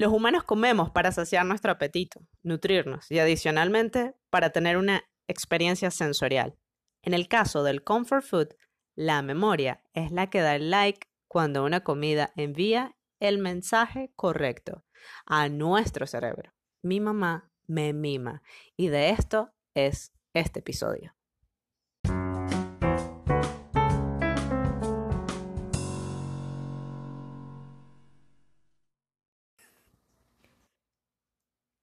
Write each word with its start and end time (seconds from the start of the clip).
Los 0.00 0.14
humanos 0.14 0.44
comemos 0.44 0.88
para 0.88 1.12
saciar 1.12 1.44
nuestro 1.44 1.72
apetito, 1.72 2.26
nutrirnos 2.42 3.10
y 3.10 3.18
adicionalmente 3.18 4.14
para 4.30 4.48
tener 4.48 4.78
una 4.78 5.04
experiencia 5.28 5.90
sensorial. 5.90 6.56
En 7.02 7.12
el 7.12 7.28
caso 7.28 7.64
del 7.64 7.84
comfort 7.84 8.24
food, 8.24 8.48
la 8.96 9.20
memoria 9.20 9.84
es 9.92 10.10
la 10.10 10.30
que 10.30 10.40
da 10.40 10.56
el 10.56 10.70
like 10.70 11.06
cuando 11.28 11.66
una 11.66 11.84
comida 11.84 12.32
envía 12.34 12.96
el 13.20 13.36
mensaje 13.36 14.10
correcto 14.16 14.86
a 15.26 15.50
nuestro 15.50 16.06
cerebro. 16.06 16.54
Mi 16.82 16.98
mamá 16.98 17.52
me 17.66 17.92
mima 17.92 18.42
y 18.78 18.88
de 18.88 19.10
esto 19.10 19.52
es 19.74 20.14
este 20.32 20.60
episodio. 20.60 21.14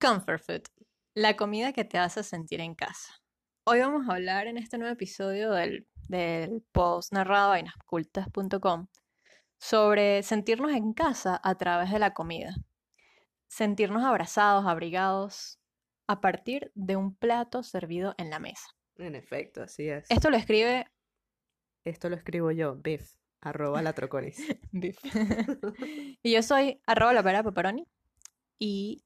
Comfort 0.07 0.41
food, 0.41 0.61
la 1.15 1.35
comida 1.35 1.73
que 1.73 1.83
te 1.83 1.97
hace 1.97 2.23
sentir 2.23 2.61
en 2.61 2.75
casa. 2.75 3.21
Hoy 3.65 3.81
vamos 3.81 4.07
a 4.07 4.13
hablar 4.13 4.47
en 4.47 4.57
este 4.57 4.77
nuevo 4.77 4.93
episodio 4.93 5.51
del, 5.51 5.85
del 6.07 6.63
post 6.71 7.11
narrado 7.11 7.49
vainascultas.com 7.49 8.87
sobre 9.57 10.23
sentirnos 10.23 10.71
en 10.71 10.93
casa 10.93 11.41
a 11.43 11.55
través 11.55 11.91
de 11.91 11.99
la 11.99 12.13
comida. 12.13 12.55
Sentirnos 13.49 14.05
abrazados, 14.05 14.65
abrigados, 14.65 15.59
a 16.07 16.21
partir 16.21 16.71
de 16.73 16.95
un 16.95 17.13
plato 17.13 17.61
servido 17.61 18.15
en 18.17 18.29
la 18.29 18.39
mesa. 18.39 18.65
En 18.95 19.13
efecto, 19.13 19.63
así 19.63 19.89
es. 19.89 20.09
Esto 20.09 20.29
lo 20.29 20.37
escribe 20.37 20.85
Esto 21.83 22.07
lo 22.07 22.15
escribo 22.15 22.51
yo, 22.51 22.77
Biff, 22.77 23.17
arroba 23.41 23.81
la 23.81 23.91
troconis. 23.91 24.37
Biff. 24.71 24.99
y 26.23 26.31
yo 26.31 26.41
soy 26.43 26.81
arroba 26.85 27.11
la 27.11 27.23
pera 27.23 27.43
pepperoni 27.43 27.85
y 28.57 29.03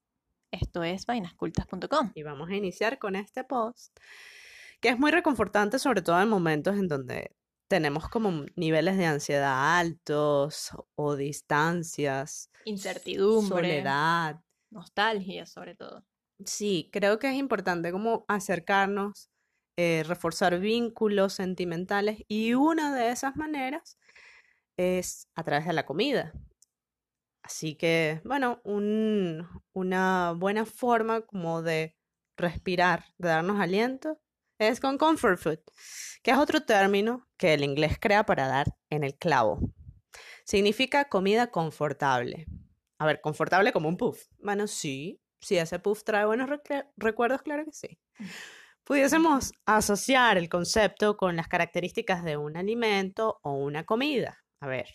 esto 0.51 0.83
es 0.83 1.05
vainascultas.com. 1.05 2.11
Y 2.15 2.23
vamos 2.23 2.49
a 2.49 2.55
iniciar 2.55 2.99
con 2.99 3.15
este 3.15 3.43
post, 3.43 3.97
que 4.79 4.89
es 4.89 4.99
muy 4.99 5.11
reconfortante, 5.11 5.79
sobre 5.79 6.01
todo 6.01 6.21
en 6.21 6.29
momentos 6.29 6.75
en 6.75 6.87
donde 6.87 7.35
tenemos 7.67 8.09
como 8.09 8.45
niveles 8.55 8.97
de 8.97 9.05
ansiedad 9.05 9.79
altos 9.79 10.71
o 10.95 11.15
distancias, 11.15 12.51
Incertidumbre, 12.65 13.55
soledad. 13.55 14.41
nostalgia 14.69 15.45
sobre 15.45 15.75
todo. 15.75 16.05
Sí, 16.45 16.89
creo 16.91 17.19
que 17.19 17.29
es 17.29 17.35
importante 17.35 17.91
como 17.91 18.25
acercarnos, 18.27 19.29
eh, 19.77 20.03
reforzar 20.05 20.59
vínculos 20.59 21.33
sentimentales 21.33 22.23
y 22.27 22.53
una 22.55 22.93
de 22.93 23.11
esas 23.11 23.35
maneras 23.35 23.97
es 24.77 25.27
a 25.35 25.43
través 25.43 25.65
de 25.65 25.73
la 25.73 25.85
comida. 25.85 26.33
Así 27.43 27.75
que, 27.75 28.21
bueno, 28.23 28.61
un- 28.63 29.47
una 29.73 30.33
buena 30.37 30.65
forma 30.65 31.21
como 31.21 31.61
de 31.61 31.95
respirar, 32.37 33.05
de 33.17 33.29
darnos 33.29 33.59
aliento, 33.59 34.19
es 34.59 34.79
con 34.79 34.97
comfort 34.97 35.39
food, 35.39 35.59
que 36.23 36.31
es 36.31 36.37
otro 36.37 36.61
término 36.63 37.27
que 37.37 37.53
el 37.55 37.63
inglés 37.63 37.97
crea 37.99 38.25
para 38.25 38.47
dar 38.47 38.67
en 38.91 39.03
el 39.03 39.17
clavo. 39.17 39.59
Significa 40.45 41.05
comida 41.09 41.47
confortable. 41.51 42.45
A 42.99 43.05
ver, 43.05 43.21
confortable 43.21 43.71
como 43.71 43.89
un 43.89 43.97
puff. 43.97 44.25
Bueno, 44.39 44.67
sí, 44.67 45.21
si 45.39 45.57
ese 45.57 45.79
puff 45.79 46.03
trae 46.03 46.25
buenos 46.25 46.49
recuerdos, 46.97 47.41
claro 47.41 47.65
que 47.65 47.71
sí. 47.73 47.99
Pudiésemos 48.83 49.53
asociar 49.65 50.37
el 50.37 50.49
concepto 50.49 51.17
con 51.17 51.35
las 51.35 51.47
características 51.47 52.23
de 52.23 52.37
un 52.37 52.57
alimento 52.57 53.39
o 53.43 53.53
una 53.53 53.85
comida. 53.85 54.39
A 54.59 54.67
ver, 54.67 54.87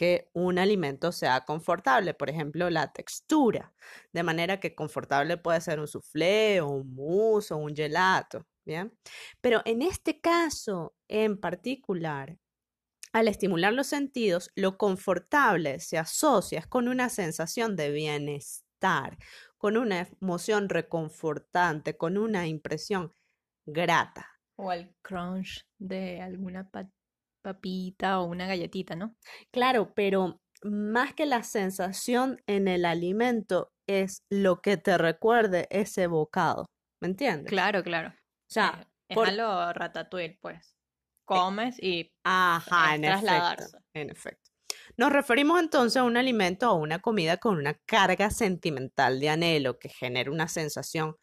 que 0.00 0.30
un 0.32 0.58
alimento 0.58 1.12
sea 1.12 1.42
confortable, 1.42 2.14
por 2.14 2.30
ejemplo, 2.30 2.70
la 2.70 2.90
textura, 2.90 3.74
de 4.14 4.22
manera 4.22 4.58
que 4.58 4.74
confortable 4.74 5.36
puede 5.36 5.60
ser 5.60 5.78
un 5.78 5.86
soufflé 5.86 6.62
o 6.62 6.68
un 6.68 6.94
mousse 6.94 7.52
o 7.52 7.58
un 7.58 7.76
gelato, 7.76 8.46
¿bien? 8.64 8.98
Pero 9.42 9.60
en 9.66 9.82
este 9.82 10.18
caso 10.22 10.94
en 11.06 11.38
particular, 11.38 12.38
al 13.12 13.28
estimular 13.28 13.72
los 13.72 13.88
sentidos, 13.88 14.50
lo 14.56 14.78
confortable 14.78 15.80
se 15.80 15.98
asocia 15.98 16.62
con 16.68 16.88
una 16.88 17.08
sensación 17.10 17.76
de 17.76 17.90
bienestar, 17.90 19.18
con 19.58 19.76
una 19.76 20.08
emoción 20.22 20.68
reconfortante, 20.70 21.96
con 21.98 22.16
una 22.16 22.46
impresión 22.46 23.12
grata. 23.66 24.28
O 24.56 24.70
al 24.70 24.94
crunch 25.02 25.66
de 25.78 26.20
alguna 26.20 26.70
pa- 26.70 26.88
papita 27.42 28.20
o 28.20 28.24
una 28.24 28.46
galletita, 28.46 28.96
¿no? 28.96 29.14
Claro, 29.52 29.92
pero 29.94 30.38
más 30.62 31.14
que 31.14 31.26
la 31.26 31.42
sensación 31.42 32.38
en 32.46 32.68
el 32.68 32.84
alimento 32.84 33.68
es 33.88 34.20
lo 34.30 34.60
que 34.60 34.76
te 34.76 34.98
recuerde 34.98 35.66
ese 35.70 36.06
bocado, 36.06 36.66
¿me 37.02 37.08
entiendes? 37.08 37.50
Claro, 37.50 37.82
claro. 37.82 38.10
O 38.10 38.52
sea, 38.52 38.86
es 39.08 39.16
por- 39.16 39.28
a 39.28 39.32
lo 39.32 39.72
ratatouille, 39.72 40.38
pues. 40.40 40.76
Comes 41.24 41.76
y 41.80 42.10
Ajá, 42.24 42.96
en 42.96 43.04
efecto, 43.04 43.78
en 43.94 44.10
efecto. 44.10 44.50
Nos 44.96 45.12
referimos 45.12 45.60
entonces 45.60 45.96
a 45.98 46.04
un 46.04 46.16
alimento 46.16 46.70
o 46.72 46.74
una 46.76 46.98
comida 47.00 47.36
con 47.36 47.56
una 47.56 47.74
carga 47.86 48.30
sentimental 48.30 49.20
de 49.20 49.30
anhelo 49.30 49.78
que 49.78 49.88
genera 49.88 50.30
una 50.30 50.48
sensación 50.48 51.14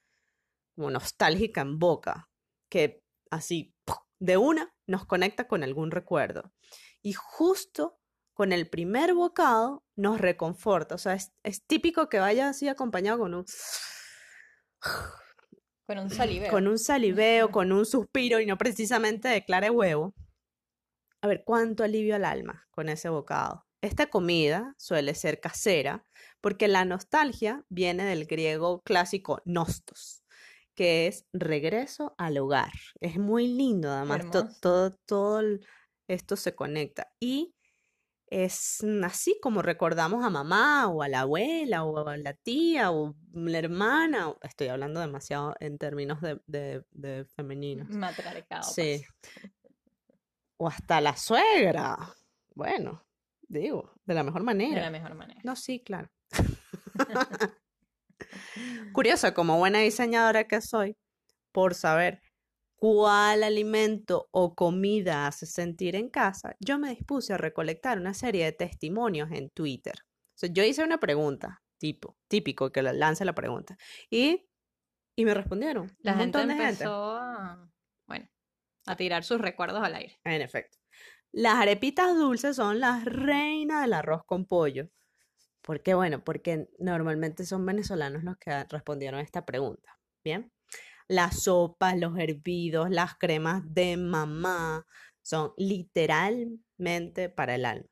como 0.75 0.91
nostálgica 0.91 1.61
en 1.61 1.79
boca, 1.79 2.25
que 2.71 3.01
así 3.31 3.71
de 4.19 4.37
una 4.37 4.69
nos 4.87 5.05
conecta 5.05 5.47
con 5.47 5.63
algún 5.63 5.91
recuerdo. 5.91 6.53
Y 7.01 7.13
justo 7.13 7.99
con 8.33 8.51
el 8.51 8.69
primer 8.69 9.13
bocado 9.13 9.83
nos 9.95 10.19
reconforta. 10.19 10.95
O 10.95 10.97
sea, 10.97 11.13
es, 11.13 11.33
es 11.43 11.65
típico 11.65 12.09
que 12.09 12.19
vaya 12.19 12.49
así 12.49 12.67
acompañado 12.67 13.19
con 13.19 13.33
un, 13.33 13.45
con 15.87 15.97
un 15.97 16.09
saliveo. 16.11 16.51
con 16.51 16.67
un 16.67 16.79
saliveo, 16.79 17.51
con 17.51 17.71
un 17.71 17.85
suspiro 17.85 18.39
y 18.39 18.45
no 18.45 18.57
precisamente 18.57 19.27
de 19.27 19.43
clara 19.43 19.67
de 19.67 19.71
huevo. 19.71 20.13
A 21.21 21.27
ver, 21.27 21.43
cuánto 21.45 21.83
alivio 21.83 22.15
al 22.15 22.25
alma 22.25 22.67
con 22.69 22.89
ese 22.89 23.09
bocado. 23.09 23.65
Esta 23.81 24.07
comida 24.07 24.75
suele 24.77 25.13
ser 25.15 25.39
casera 25.39 26.03
porque 26.41 26.67
la 26.67 26.85
nostalgia 26.85 27.63
viene 27.69 28.05
del 28.05 28.25
griego 28.25 28.81
clásico 28.81 29.41
nostos, 29.45 30.23
que 30.77 31.07
es 31.07 31.25
regreso 31.33 32.13
al 32.17 32.37
hogar. 32.37 32.71
Es 33.01 33.17
muy 33.17 33.47
lindo, 33.47 33.91
además, 33.91 34.29
to- 34.31 34.47
todo, 34.61 34.91
todo 35.05 35.41
esto 36.07 36.35
se 36.37 36.55
conecta. 36.55 37.11
Y 37.19 37.53
es 38.29 38.83
así 39.03 39.39
como 39.41 39.61
recordamos 39.61 40.23
a 40.23 40.29
mamá 40.29 40.87
o 40.89 41.01
a 41.01 41.07
la 41.09 41.21
abuela 41.21 41.83
o 41.83 42.07
a 42.07 42.17
la 42.17 42.33
tía 42.33 42.91
o 42.91 43.15
la 43.33 43.57
hermana. 43.57 44.33
Estoy 44.43 44.67
hablando 44.67 44.99
demasiado 44.99 45.55
en 45.59 45.77
términos 45.77 46.21
de, 46.21 46.39
de, 46.45 46.85
de 46.91 47.25
femeninos. 47.25 47.89
Matriarcado, 47.89 48.63
Sí. 48.63 49.03
pues. 49.31 49.51
O 50.59 50.67
hasta 50.67 51.01
la 51.01 51.15
suegra. 51.15 51.97
Bueno, 52.53 53.05
digo, 53.47 53.93
de 54.05 54.13
la 54.13 54.23
mejor 54.23 54.41
De 54.41 54.45
manera. 54.45 54.81
la 54.81 54.89
mejor 54.91 55.15
manera. 55.15 55.39
No, 55.43 55.55
sí, 55.55 55.81
claro. 55.83 56.09
Curiosa, 58.93 59.33
como 59.33 59.57
buena 59.57 59.79
diseñadora 59.79 60.47
que 60.47 60.61
soy, 60.61 60.95
por 61.51 61.73
saber 61.75 62.21
cuál 62.75 63.43
alimento 63.43 64.27
o 64.31 64.53
comida 64.55 65.27
hace 65.27 65.45
sentir 65.45 65.95
en 65.95 66.09
casa, 66.09 66.55
yo 66.59 66.77
me 66.77 66.89
dispuse 66.91 67.33
a 67.33 67.37
recolectar 67.37 67.97
una 67.97 68.13
serie 68.13 68.45
de 68.45 68.51
testimonios 68.51 69.31
en 69.31 69.49
Twitter. 69.49 69.95
O 70.03 70.39
sea, 70.39 70.49
yo 70.51 70.63
hice 70.63 70.83
una 70.83 70.99
pregunta, 70.99 71.63
tipo, 71.79 72.15
típico 72.27 72.71
que 72.71 72.83
la- 72.83 72.93
lance 72.93 73.25
la 73.25 73.33
pregunta, 73.33 73.77
y, 74.11 74.47
y 75.15 75.25
me 75.25 75.33
respondieron. 75.33 75.95
La 75.99 76.13
un 76.13 76.19
gente 76.19 76.37
montón 76.37 76.55
de 76.57 76.63
empezó 76.63 77.17
a, 77.17 77.71
bueno, 78.07 78.27
a 78.85 78.95
tirar 78.95 79.23
sus 79.23 79.41
recuerdos 79.41 79.83
al 79.83 79.95
aire. 79.95 80.19
En 80.23 80.41
efecto. 80.41 80.77
Las 81.31 81.55
arepitas 81.55 82.15
dulces 82.15 82.55
son 82.55 82.79
las 82.79 83.03
reinas 83.05 83.81
del 83.81 83.93
arroz 83.93 84.21
con 84.25 84.45
pollo. 84.45 84.89
¿Por 85.67 85.83
qué? 85.83 85.95
Bueno, 85.95 86.23
porque 86.23 86.69
normalmente 86.79 87.45
son 87.45 87.65
venezolanos 87.65 88.23
los 88.23 88.37
que 88.37 88.63
respondieron 88.69 89.19
a 89.19 89.21
esta 89.23 89.45
pregunta. 89.45 89.99
Bien. 90.23 90.49
Las 91.09 91.43
sopas, 91.43 91.97
los 91.97 92.17
hervidos, 92.17 92.89
las 92.89 93.15
cremas 93.15 93.63
de 93.73 93.97
mamá 93.97 94.85
son 95.21 95.51
literalmente 95.57 97.27
para 97.27 97.55
el 97.55 97.65
alma. 97.65 97.89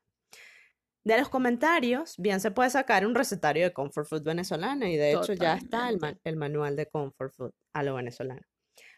De 1.04 1.18
los 1.18 1.28
comentarios, 1.28 2.14
bien 2.16 2.40
se 2.40 2.50
puede 2.50 2.70
sacar 2.70 3.06
un 3.06 3.14
recetario 3.14 3.64
de 3.64 3.74
comfort 3.74 4.08
food 4.08 4.22
venezolana 4.22 4.88
y 4.88 4.96
de 4.96 5.12
hecho 5.12 5.34
ya 5.34 5.56
está 5.56 5.90
el, 5.90 5.98
el 6.24 6.36
manual 6.36 6.76
de 6.76 6.86
comfort 6.86 7.34
food 7.34 7.52
a 7.74 7.82
lo 7.82 7.96
venezolano. 7.96 8.40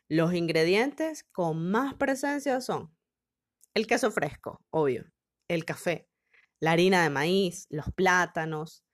Los 0.08 0.35
ingredientes 0.35 1.25
con 1.32 1.69
más 1.69 1.94
presencia 1.94 2.61
son 2.61 2.97
el 3.75 3.88
queso 3.88 4.12
fresco, 4.12 4.64
obvio, 4.70 5.05
el 5.49 5.64
café, 5.64 6.08
la 6.60 6.72
harina 6.72 7.02
de 7.02 7.10
maíz, 7.10 7.66
los 7.70 7.87
plátanos, 7.93 8.84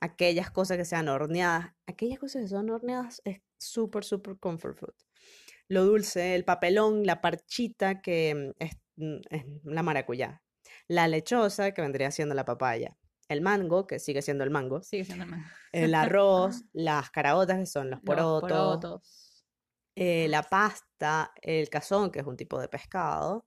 aquellas 0.00 0.50
cosas 0.50 0.76
que 0.76 0.84
sean 0.84 1.08
horneadas. 1.08 1.72
Aquellas 1.86 2.18
cosas 2.18 2.42
que 2.42 2.48
son 2.48 2.70
horneadas 2.70 3.20
es 3.24 3.40
súper, 3.58 4.04
súper 4.04 4.38
comfort 4.38 4.78
food. 4.78 4.94
Lo 5.68 5.84
dulce, 5.84 6.34
el 6.34 6.44
papelón, 6.44 7.04
la 7.04 7.20
parchita 7.20 8.00
que 8.00 8.54
mm, 8.58 8.62
es, 8.64 8.76
mm, 8.96 9.16
es 9.30 9.44
la 9.64 9.82
maracuyá. 9.82 10.42
La 10.86 11.08
lechosa 11.08 11.72
que 11.72 11.82
vendría 11.82 12.10
siendo 12.10 12.34
la 12.34 12.44
papaya. 12.44 12.96
el 13.28 13.42
mango, 13.42 13.86
que 13.86 13.98
sigue 13.98 14.22
siendo 14.22 14.44
el 14.44 14.50
mango, 14.50 14.82
Sigue 14.82 15.04
siendo 15.04 15.24
el 15.24 15.30
mango. 15.30 15.46
el 15.72 15.94
arroz, 15.94 16.64
las 16.72 17.10
caraotas, 17.10 17.58
que 17.58 17.66
son 17.66 17.90
los 17.90 17.98
Los 17.98 18.04
porotos, 18.04 18.50
porotos. 18.50 19.44
eh, 19.96 20.28
la 20.28 20.42
pasta, 20.42 21.32
el 21.42 21.68
cazón, 21.68 22.10
que 22.10 22.20
es 22.20 22.26
un 22.26 22.36
tipo 22.36 22.58
de 22.60 22.68
pescado, 22.68 23.46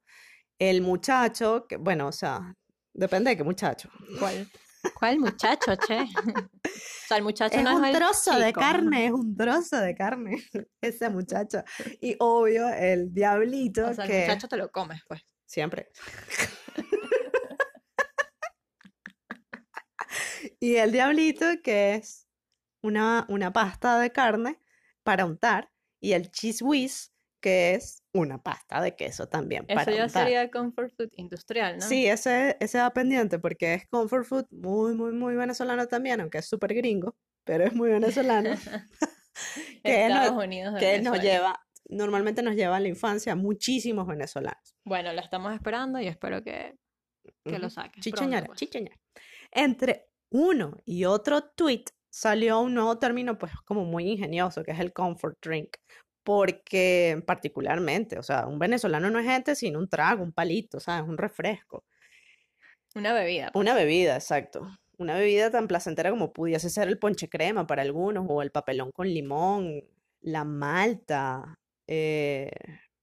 el 0.58 0.82
muchacho, 0.82 1.66
que 1.68 1.76
bueno, 1.78 2.06
o 2.08 2.12
sea, 2.12 2.54
depende 2.94 3.30
de 3.30 3.36
qué 3.36 3.44
muchacho. 3.44 3.90
¿Cuál? 4.18 4.48
¿Cuál 4.94 5.18
muchacho, 5.18 5.74
che? 5.76 5.98
O 7.04 7.14
sea, 7.14 7.18
el 7.18 7.24
muchacho 7.24 7.58
Es 7.58 7.64
no 7.64 7.76
un 7.76 7.84
es 7.84 7.90
el 7.90 7.96
trozo 8.00 8.38
de 8.38 8.52
carne, 8.54 9.06
es 9.06 9.12
un 9.12 9.36
trozo 9.36 9.76
de 9.76 9.94
carne, 9.94 10.42
ese 10.80 11.10
muchacho. 11.10 11.62
Y 12.00 12.16
obvio, 12.18 12.68
el 12.70 13.12
diablito, 13.12 13.88
O 13.88 13.94
sea, 13.94 14.04
el 14.04 14.10
que 14.10 14.20
muchacho 14.20 14.48
te 14.48 14.56
lo 14.56 14.70
comes, 14.70 15.02
pues. 15.06 15.20
siempre. 15.44 15.90
Y 20.58 20.76
el 20.76 20.92
diablito, 20.92 21.46
que 21.62 21.94
es 21.94 22.28
una, 22.82 23.26
una 23.28 23.52
pasta 23.52 23.98
de 23.98 24.10
carne 24.10 24.60
para 25.02 25.24
untar. 25.24 25.70
Y 26.00 26.12
el 26.12 26.30
cheese 26.30 26.62
whiz, 26.62 27.11
que 27.42 27.74
es 27.74 28.02
una 28.14 28.38
pasta 28.42 28.80
de 28.80 28.96
queso 28.96 29.28
también 29.28 29.64
Eso 29.68 29.74
para 29.74 29.92
ya 29.94 30.04
untar. 30.04 30.24
sería 30.24 30.50
comfort 30.50 30.94
food 30.96 31.10
industrial, 31.16 31.78
¿no? 31.78 31.86
Sí, 31.86 32.06
ese, 32.06 32.56
ese 32.60 32.78
va 32.78 32.90
pendiente 32.94 33.38
porque 33.38 33.74
es 33.74 33.86
comfort 33.88 34.24
food 34.24 34.46
muy, 34.50 34.94
muy, 34.94 35.12
muy 35.12 35.34
venezolano 35.34 35.86
también, 35.88 36.20
aunque 36.20 36.38
es 36.38 36.46
súper 36.48 36.72
gringo, 36.72 37.14
pero 37.44 37.64
es 37.64 37.74
muy 37.74 37.90
venezolano. 37.90 38.50
que 39.84 40.08
nos- 40.08 40.18
Estados 40.24 40.44
Unidos 40.44 40.74
de 40.74 40.80
que 40.80 41.00
nos 41.00 41.20
lleva, 41.20 41.60
normalmente 41.88 42.42
nos 42.42 42.54
lleva 42.54 42.76
a 42.76 42.80
la 42.80 42.88
infancia 42.88 43.34
muchísimos 43.34 44.06
venezolanos. 44.06 44.74
Bueno, 44.84 45.12
lo 45.12 45.20
estamos 45.20 45.52
esperando 45.52 46.00
y 46.00 46.06
espero 46.06 46.42
que, 46.42 46.76
que 47.44 47.58
lo 47.58 47.68
pronto, 47.68 48.00
Chichoñara, 48.00 48.46
pues. 48.46 48.58
chichoñara. 48.58 48.96
Entre 49.50 50.06
uno 50.30 50.78
y 50.84 51.04
otro 51.04 51.42
tweet 51.42 51.84
salió 52.10 52.60
un 52.60 52.74
nuevo 52.74 52.98
término, 52.98 53.38
pues 53.38 53.52
como 53.64 53.84
muy 53.84 54.08
ingenioso, 54.10 54.62
que 54.62 54.70
es 54.72 54.80
el 54.80 54.92
comfort 54.92 55.36
drink. 55.42 55.76
Porque 56.24 57.22
particularmente, 57.26 58.18
o 58.18 58.22
sea, 58.22 58.46
un 58.46 58.58
venezolano 58.58 59.10
no 59.10 59.18
es 59.18 59.26
gente 59.26 59.54
sin 59.56 59.76
un 59.76 59.88
trago, 59.88 60.22
un 60.22 60.32
palito, 60.32 60.78
¿sabes? 60.80 61.08
Un 61.08 61.18
refresco. 61.18 61.84
Una 62.94 63.12
bebida. 63.12 63.50
pues. 63.52 63.60
Una 63.62 63.74
bebida, 63.74 64.14
exacto. 64.14 64.68
Una 64.98 65.14
bebida 65.14 65.50
tan 65.50 65.66
placentera 65.66 66.10
como 66.10 66.32
pudiese 66.32 66.70
ser 66.70 66.88
el 66.88 66.98
ponche 66.98 67.28
crema 67.28 67.66
para 67.66 67.82
algunos, 67.82 68.26
o 68.28 68.42
el 68.42 68.52
papelón 68.52 68.92
con 68.92 69.08
limón, 69.08 69.82
la 70.20 70.44
malta, 70.44 71.58
eh, 71.88 72.50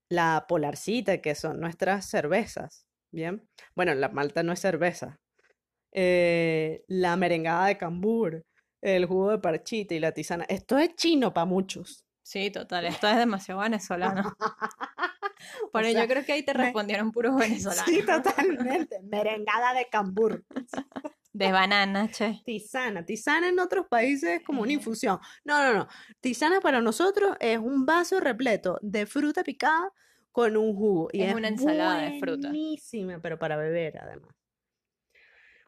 la 0.08 0.46
polarcita, 0.48 1.20
que 1.20 1.34
son 1.34 1.60
nuestras 1.60 2.08
cervezas. 2.08 2.86
Bien. 3.12 3.42
Bueno, 3.74 3.94
la 3.94 4.08
malta 4.08 4.42
no 4.42 4.52
es 4.52 4.60
cerveza. 4.60 5.18
Eh, 5.92 6.84
la 6.86 7.16
merengada 7.16 7.66
de 7.66 7.76
cambur, 7.76 8.44
el 8.80 9.06
jugo 9.06 9.32
de 9.32 9.38
parchita 9.38 9.94
y 9.94 10.00
la 10.00 10.12
tisana. 10.12 10.44
Esto 10.48 10.78
es 10.78 10.94
chino 10.94 11.34
para 11.34 11.44
muchos. 11.46 12.04
Sí, 12.30 12.48
total. 12.52 12.86
Esto 12.86 13.08
es 13.08 13.16
demasiado 13.16 13.60
venezolano. 13.60 14.36
Sea, 15.72 16.02
yo 16.04 16.06
creo 16.08 16.24
que 16.24 16.32
ahí 16.32 16.44
te 16.44 16.54
me- 16.54 16.62
respondieron 16.64 17.10
puros 17.12 17.34
venezolanos. 17.34 17.84
Sí, 17.86 18.02
totalmente. 18.06 19.00
Merengada 19.02 19.74
de 19.74 19.88
cambur. 19.90 20.44
De 21.32 21.50
banana, 21.52 22.08
che. 22.10 22.40
Tisana, 22.44 23.04
tisana 23.04 23.48
en 23.48 23.58
otros 23.60 23.86
países 23.88 24.40
es 24.40 24.44
como 24.44 24.62
una 24.62 24.72
infusión. 24.72 25.18
No, 25.44 25.60
no, 25.64 25.74
no. 25.74 25.88
Tisana 26.20 26.60
para 26.60 26.80
nosotros 26.80 27.36
es 27.40 27.58
un 27.58 27.84
vaso 27.86 28.20
repleto 28.20 28.78
de 28.82 29.06
fruta 29.06 29.42
picada 29.42 29.92
con 30.32 30.56
un 30.56 30.74
jugo. 30.74 31.08
Y 31.12 31.22
Es 31.22 31.30
es 31.30 31.34
una 31.34 31.48
ensalada 31.48 32.00
de 32.02 32.18
fruta. 32.20 32.48
Buenísima, 32.48 33.18
pero 33.20 33.38
para 33.38 33.56
beber 33.56 33.98
además. 33.98 34.34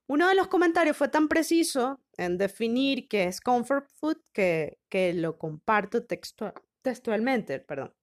Uno 0.08 0.28
de 0.28 0.34
los 0.34 0.48
comentarios 0.48 0.96
fue 0.96 1.08
tan 1.08 1.28
preciso 1.28 2.02
en 2.16 2.38
definir 2.38 3.08
qué 3.08 3.24
es 3.24 3.40
comfort 3.40 3.88
food 3.96 4.18
que, 4.32 4.78
que 4.88 5.14
lo 5.14 5.38
comparto 5.38 6.06
textua- 6.06 6.54
textualmente, 6.82 7.60
perdón. 7.60 7.94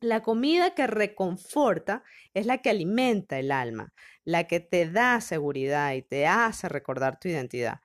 La 0.00 0.22
comida 0.22 0.74
que 0.74 0.86
reconforta 0.86 2.04
es 2.34 2.46
la 2.46 2.58
que 2.58 2.70
alimenta 2.70 3.38
el 3.38 3.50
alma, 3.50 3.94
la 4.24 4.46
que 4.46 4.60
te 4.60 4.90
da 4.90 5.20
seguridad 5.20 5.94
y 5.94 6.02
te 6.02 6.26
hace 6.26 6.68
recordar 6.68 7.18
tu 7.18 7.28
identidad. 7.28 7.80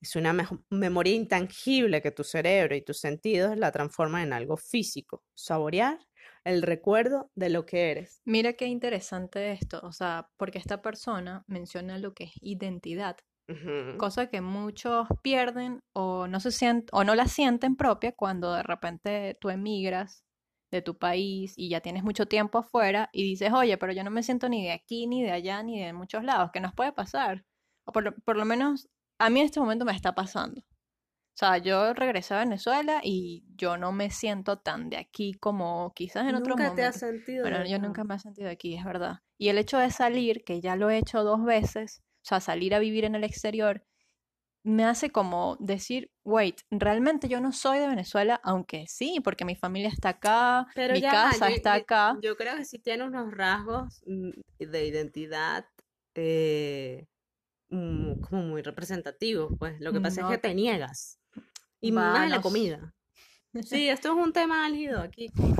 Es 0.00 0.16
una 0.16 0.34
memoria 0.70 1.14
intangible 1.14 2.02
que 2.02 2.10
tu 2.10 2.24
cerebro 2.24 2.74
y 2.76 2.82
tus 2.82 2.98
sentidos 2.98 3.56
la 3.56 3.72
transforman 3.72 4.24
en 4.24 4.32
algo 4.32 4.56
físico. 4.56 5.24
Saborear 5.34 5.98
el 6.44 6.62
recuerdo 6.62 7.30
de 7.34 7.50
lo 7.50 7.66
que 7.66 7.90
eres. 7.90 8.20
Mira 8.24 8.54
qué 8.54 8.66
interesante 8.66 9.52
esto. 9.52 9.80
O 9.82 9.92
sea, 9.92 10.28
porque 10.36 10.58
esta 10.58 10.82
persona 10.82 11.44
menciona 11.46 11.98
lo 11.98 12.14
que 12.14 12.24
es 12.24 12.32
identidad. 12.40 13.16
Ujú. 13.48 13.98
Cosa 13.98 14.28
que 14.28 14.40
muchos 14.40 15.08
pierden 15.22 15.80
o 15.92 16.26
no 16.26 16.40
se 16.40 16.52
sienten 16.52 16.88
o 16.92 17.04
no 17.04 17.14
la 17.14 17.26
sienten 17.26 17.76
propia 17.76 18.12
cuando 18.12 18.52
de 18.54 18.62
repente 18.62 19.36
tú 19.40 19.50
emigras 19.50 20.24
de 20.70 20.80
tu 20.80 20.96
país 20.96 21.52
y 21.56 21.68
ya 21.68 21.80
tienes 21.80 22.02
mucho 22.02 22.26
tiempo 22.26 22.58
afuera 22.58 23.10
y 23.12 23.24
dices, 23.24 23.52
oye, 23.52 23.76
pero 23.76 23.92
yo 23.92 24.04
no 24.04 24.10
me 24.10 24.22
siento 24.22 24.48
ni 24.48 24.64
de 24.64 24.72
aquí, 24.72 25.06
ni 25.06 25.22
de 25.22 25.32
allá, 25.32 25.62
ni 25.62 25.80
de 25.80 25.92
muchos 25.92 26.24
lados, 26.24 26.50
que 26.52 26.60
nos 26.60 26.72
puede 26.72 26.92
pasar. 26.92 27.44
O 27.84 27.92
por 27.92 28.36
lo 28.36 28.44
menos 28.44 28.88
a 29.18 29.28
mí 29.28 29.40
en 29.40 29.46
este 29.46 29.60
momento 29.60 29.84
me 29.84 29.92
está 29.92 30.14
pasando. 30.14 30.62
O 31.34 31.38
sea, 31.44 31.56
yo 31.58 31.94
regresé 31.94 32.34
a 32.34 32.40
Venezuela 32.40 33.00
y 33.02 33.44
yo 33.56 33.78
no 33.78 33.90
me 33.90 34.10
siento 34.10 34.58
tan 34.58 34.90
de 34.90 34.98
aquí 34.98 35.32
como 35.34 35.92
quizás 35.94 36.28
en 36.28 36.34
otros 36.36 36.58
Nunca 36.58 36.74
te 36.74 36.82
has 36.84 36.98
sentido 37.00 37.42
Bueno, 37.48 37.66
yo 37.66 37.78
nunca 37.78 38.04
me 38.04 38.14
he 38.14 38.18
sentido 38.18 38.50
aquí, 38.50 38.74
es 38.76 38.84
verdad. 38.84 39.20
Y 39.38 39.48
el 39.48 39.56
hecho 39.58 39.78
de 39.78 39.90
salir, 39.90 40.44
que 40.44 40.60
ya 40.60 40.76
lo 40.76 40.90
he 40.90 40.98
hecho 40.98 41.24
dos 41.24 41.42
veces, 41.42 42.02
o 42.22 42.28
sea, 42.28 42.40
salir 42.40 42.74
a 42.74 42.78
vivir 42.78 43.04
en 43.06 43.14
el 43.14 43.24
exterior, 43.24 43.82
me 44.64 44.84
hace 44.84 45.10
como 45.10 45.56
decir, 45.58 46.10
wait, 46.22 46.60
realmente 46.70 47.28
yo 47.28 47.40
no 47.40 47.50
soy 47.50 47.78
de 47.78 47.88
Venezuela, 47.88 48.40
aunque 48.44 48.84
sí, 48.86 49.18
porque 49.24 49.44
mi 49.44 49.56
familia 49.56 49.88
está 49.88 50.10
acá, 50.10 50.66
Pero 50.74 50.94
mi 50.94 51.00
ya 51.00 51.10
casa 51.10 51.48
yo- 51.48 51.56
está 51.56 51.74
acá. 51.74 52.18
Yo 52.22 52.36
creo 52.36 52.56
que 52.56 52.64
sí 52.66 52.78
tiene 52.78 53.04
unos 53.04 53.32
rasgos 53.32 54.02
mm, 54.06 54.30
de 54.58 54.86
identidad 54.86 55.64
eh, 56.14 57.06
mm, 57.70 58.20
como 58.20 58.42
muy 58.42 58.62
representativos, 58.62 59.50
pues. 59.58 59.80
Lo 59.80 59.92
que 59.92 60.00
pasa 60.00 60.20
No. 60.20 60.30
es 60.30 60.36
que 60.36 60.48
te 60.48 60.54
niegas. 60.54 61.18
Y 61.82 61.92
Va, 61.92 62.12
más 62.12 62.24
en 62.24 62.30
la 62.30 62.40
comida. 62.40 62.94
Sí, 63.62 63.88
esto 63.88 64.08
es 64.12 64.14
un 64.14 64.32
tema 64.32 64.64
álgido 64.66 65.00
aquí 65.00 65.30
con. 65.30 65.52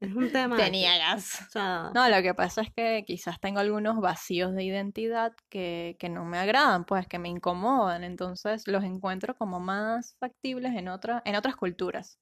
Es 0.00 0.14
un 0.14 0.30
tema 0.30 0.56
Te 0.56 0.62
álgido. 0.66 0.70
niegas. 0.70 1.40
O 1.46 1.50
sea, 1.50 1.92
No, 1.92 2.08
lo 2.08 2.22
que 2.22 2.34
pasa 2.34 2.62
es 2.62 2.68
que 2.74 3.02
quizás 3.04 3.40
tengo 3.40 3.58
algunos 3.58 4.00
vacíos 4.00 4.54
de 4.54 4.62
identidad 4.62 5.32
que, 5.48 5.96
que 5.98 6.08
no 6.08 6.24
me 6.24 6.38
agradan, 6.38 6.84
pues 6.84 7.08
que 7.08 7.18
me 7.18 7.28
incomodan, 7.28 8.04
entonces 8.04 8.68
los 8.68 8.84
encuentro 8.84 9.34
como 9.34 9.58
más 9.58 10.16
factibles 10.20 10.74
en 10.76 10.88
otra, 10.88 11.20
en 11.24 11.34
otras 11.34 11.56
culturas, 11.56 12.20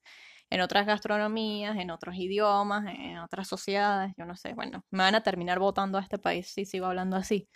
en 0.49 0.61
otras 0.61 0.87
gastronomías, 0.87 1.77
en 1.77 1.91
otros 1.91 2.15
idiomas, 2.15 2.85
en 2.87 3.19
otras 3.19 3.47
sociedades, 3.47 4.13
yo 4.17 4.25
no 4.25 4.35
sé, 4.35 4.55
bueno, 4.55 4.83
me 4.89 5.03
van 5.03 5.13
a 5.15 5.21
terminar 5.23 5.59
votando 5.59 5.99
a 5.99 6.01
este 6.01 6.17
país 6.17 6.47
si 6.51 6.65
sigo 6.65 6.87
hablando 6.87 7.15
así. 7.17 7.47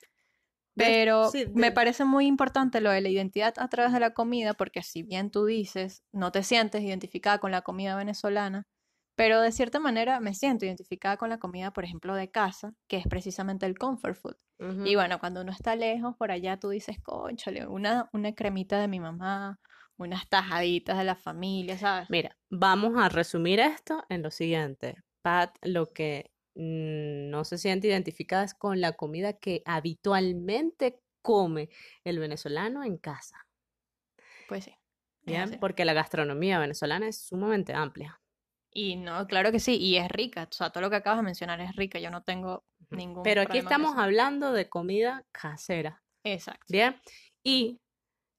Pero 0.75 1.30
sí, 1.30 1.46
me 1.53 1.72
parece 1.72 2.06
muy 2.06 2.25
importante 2.25 2.82
lo 2.82 2.89
de 2.89 3.01
la 3.01 3.10
identidad 3.10 3.53
a 3.58 3.68
través 3.68 3.94
de 3.94 4.00
la 4.00 4.13
comida, 4.13 4.53
porque 4.53 4.82
si 4.82 5.03
bien 5.03 5.30
tú 5.30 5.46
dices, 5.46 6.03
no 6.12 6.32
te 6.32 6.44
sientes 6.44 6.82
identificada 6.82 7.38
con 7.38 7.51
la 7.51 7.62
comida 7.62 7.96
venezolana, 7.96 8.65
pero 9.15 9.42
de 9.42 9.51
cierta 9.51 9.80
manera 9.80 10.20
me 10.20 10.34
siento 10.34 10.65
identificada 10.65 11.18
con 11.18 11.30
la 11.30 11.38
comida, 11.38 11.72
por 11.72 11.84
ejemplo, 11.84 12.15
de 12.15 12.32
casa, 12.32 12.74
que 12.88 12.98
es 12.98 13.08
precisamente 13.08 13.65
el 13.65 13.77
comfort 13.77 14.15
food. 14.15 14.36
Y 14.86 14.96
bueno, 14.96 15.20
cuando 15.20 15.42
uno 15.42 15.51
está 15.51 15.75
lejos, 15.75 16.15
por 16.18 16.32
allá 16.32 16.58
tú 16.58 16.70
dices, 16.70 16.98
conchale, 17.03 17.68
una, 17.68 18.10
una 18.13 18.34
cremita 18.34 18.80
de 18.80 18.88
mi 18.88 19.00
mamá, 19.00 19.60
unas 19.98 20.27
tajaditas 20.30 20.98
de 20.98 21.03
la 21.03 21.15
familia, 21.15 21.77
¿sabes? 21.77 22.10
Mira, 22.10 22.38
vamos 22.50 22.94
a 22.98 23.10
resumir 23.10 23.60
esto 23.60 24.03
en 24.10 24.24
lo 24.24 24.32
siguiente. 24.32 24.96
Pat, 25.22 25.56
lo 25.62 25.92
que 25.94 26.33
no 26.55 27.43
se 27.43 27.57
siente 27.57 27.88
identificada 27.88 28.43
es 28.43 28.53
con 28.53 28.81
la 28.81 28.93
comida 28.93 29.33
que 29.33 29.63
habitualmente 29.65 31.00
come 31.22 31.69
el 32.03 32.19
venezolano 32.19 32.83
en 32.83 32.98
casa. 32.98 33.48
Pues 34.48 34.65
sí. 34.65 34.75
Bien, 35.25 35.57
porque 35.60 35.86
la 35.86 35.93
gastronomía 35.93 36.60
venezolana 36.60 37.07
es 37.07 37.25
sumamente 37.25 37.74
amplia. 37.74 38.19
Y 38.72 38.95
no, 38.98 39.25
claro 39.27 39.51
que 39.51 39.60
sí, 39.60 39.77
y 39.77 39.98
es 39.98 40.10
rica, 40.10 40.48
o 40.50 40.53
sea, 40.53 40.72
todo 40.72 40.81
lo 40.81 40.89
que 40.89 40.98
acabas 40.98 41.19
de 41.19 41.24
mencionar 41.24 41.62
es 41.62 41.75
rica, 41.75 42.00
yo 42.00 42.10
no 42.10 42.24
tengo 42.24 42.65
ningún 42.89 43.24
Pero 43.24 43.41
aquí 43.41 43.60
estamos 43.60 43.98
hablando 43.98 44.51
de 44.51 44.67
comida 44.67 45.25
casera, 45.31 46.03
Exacto. 46.24 46.65
¿bien? 46.69 47.00
Y 47.43 47.79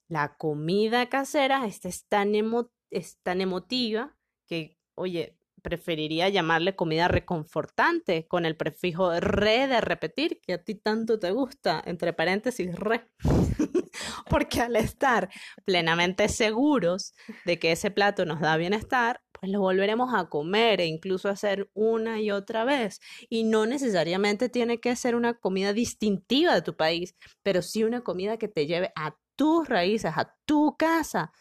la 0.09 0.37
comida 0.37 1.09
casera 1.09 1.67
esta 1.67 1.89
es 1.89 2.07
tan, 2.07 2.33
emo- 2.35 2.71
es 2.91 3.19
tan 3.23 3.41
emotiva 3.41 4.17
que, 4.47 4.77
oye, 4.97 5.39
preferiría 5.65 6.29
llamarle 6.29 6.77
comida 6.77 7.09
reconfortante 7.09 8.27
con 8.29 8.45
el 8.45 8.55
prefijo 8.55 9.19
re 9.19 9.67
de 9.67 9.81
repetir, 9.81 10.39
que 10.43 10.53
a 10.53 10.63
ti 10.63 10.75
tanto 10.75 11.19
te 11.19 11.31
gusta, 11.31 11.83
entre 11.87 12.13
paréntesis 12.13 12.75
re. 12.77 13.09
Porque 14.29 14.61
al 14.61 14.77
estar 14.77 15.31
plenamente 15.65 16.29
seguros 16.29 17.15
de 17.47 17.59
que 17.59 17.73
ese 17.73 17.91
plato 17.91 18.27
nos 18.27 18.41
da 18.41 18.59
bienestar, 18.59 19.23
pues 19.33 19.51
lo 19.51 19.61
volveremos 19.61 20.13
a 20.15 20.29
comer 20.29 20.83
e 20.83 20.87
incluso 20.87 21.31
hacer 21.31 21.71
una 21.73 22.21
y 22.21 22.31
otra 22.31 22.65
vez. 22.65 23.01
Y 23.31 23.45
no 23.45 23.65
necesariamente 23.65 24.51
tiene 24.51 24.81
que 24.81 24.95
ser 24.97 25.15
una 25.15 25.33
comida 25.33 25.73
distintiva 25.73 26.55
de 26.55 26.63
tu 26.63 26.77
país, 26.77 27.17
pero 27.43 27.63
sí 27.63 27.85
una 27.85 28.03
comida 28.03 28.37
que 28.37 28.49
te 28.49 28.67
lleve 28.67 28.93
a 28.97 29.17
tus 29.35 29.67
raíces, 29.67 30.13
a 30.15 30.37
tu 30.45 30.77
casa, 30.77 31.33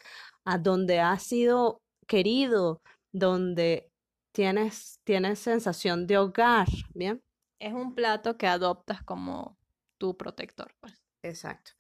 a 0.46 0.58
donde 0.58 1.02
has 1.02 1.24
sido 1.24 1.82
querido, 2.08 2.82
donde 3.12 3.93
tienes, 4.34 5.00
tienes 5.06 5.40
sensación 5.40 6.06
de 6.06 6.18
hogar, 6.18 6.68
¿bien? 6.94 7.24
Es 7.60 7.74
un 7.74 7.96
plato 7.96 8.38
que 8.38 8.48
adoptas 8.48 9.02
como 9.04 9.58
tu 9.98 10.18
protector, 10.18 10.76
pues. 10.82 10.94
Exacto. 11.22 11.72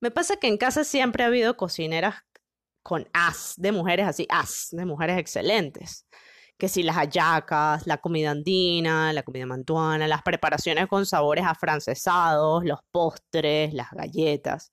Me 0.00 0.10
pasa 0.10 0.36
que 0.36 0.48
en 0.48 0.58
casa 0.58 0.84
siempre 0.84 1.24
ha 1.24 1.28
habido 1.28 1.56
cocineras 1.56 2.16
con 2.82 3.08
as 3.14 3.54
de 3.56 3.72
mujeres 3.72 4.06
así, 4.06 4.26
as 4.28 4.68
de 4.72 4.84
mujeres 4.84 5.18
excelentes. 5.18 6.06
Que 6.58 6.68
si 6.68 6.82
las 6.82 6.96
hallacas, 6.96 7.86
la 7.86 7.98
comida 7.98 8.30
andina, 8.30 9.12
la 9.12 9.22
comida 9.22 9.46
mantuana, 9.46 10.06
las 10.08 10.22
preparaciones 10.22 10.86
con 10.86 11.06
sabores 11.06 11.44
afrancesados, 11.46 12.64
los 12.64 12.80
postres, 12.90 13.72
las 13.74 13.90
galletas. 13.92 14.72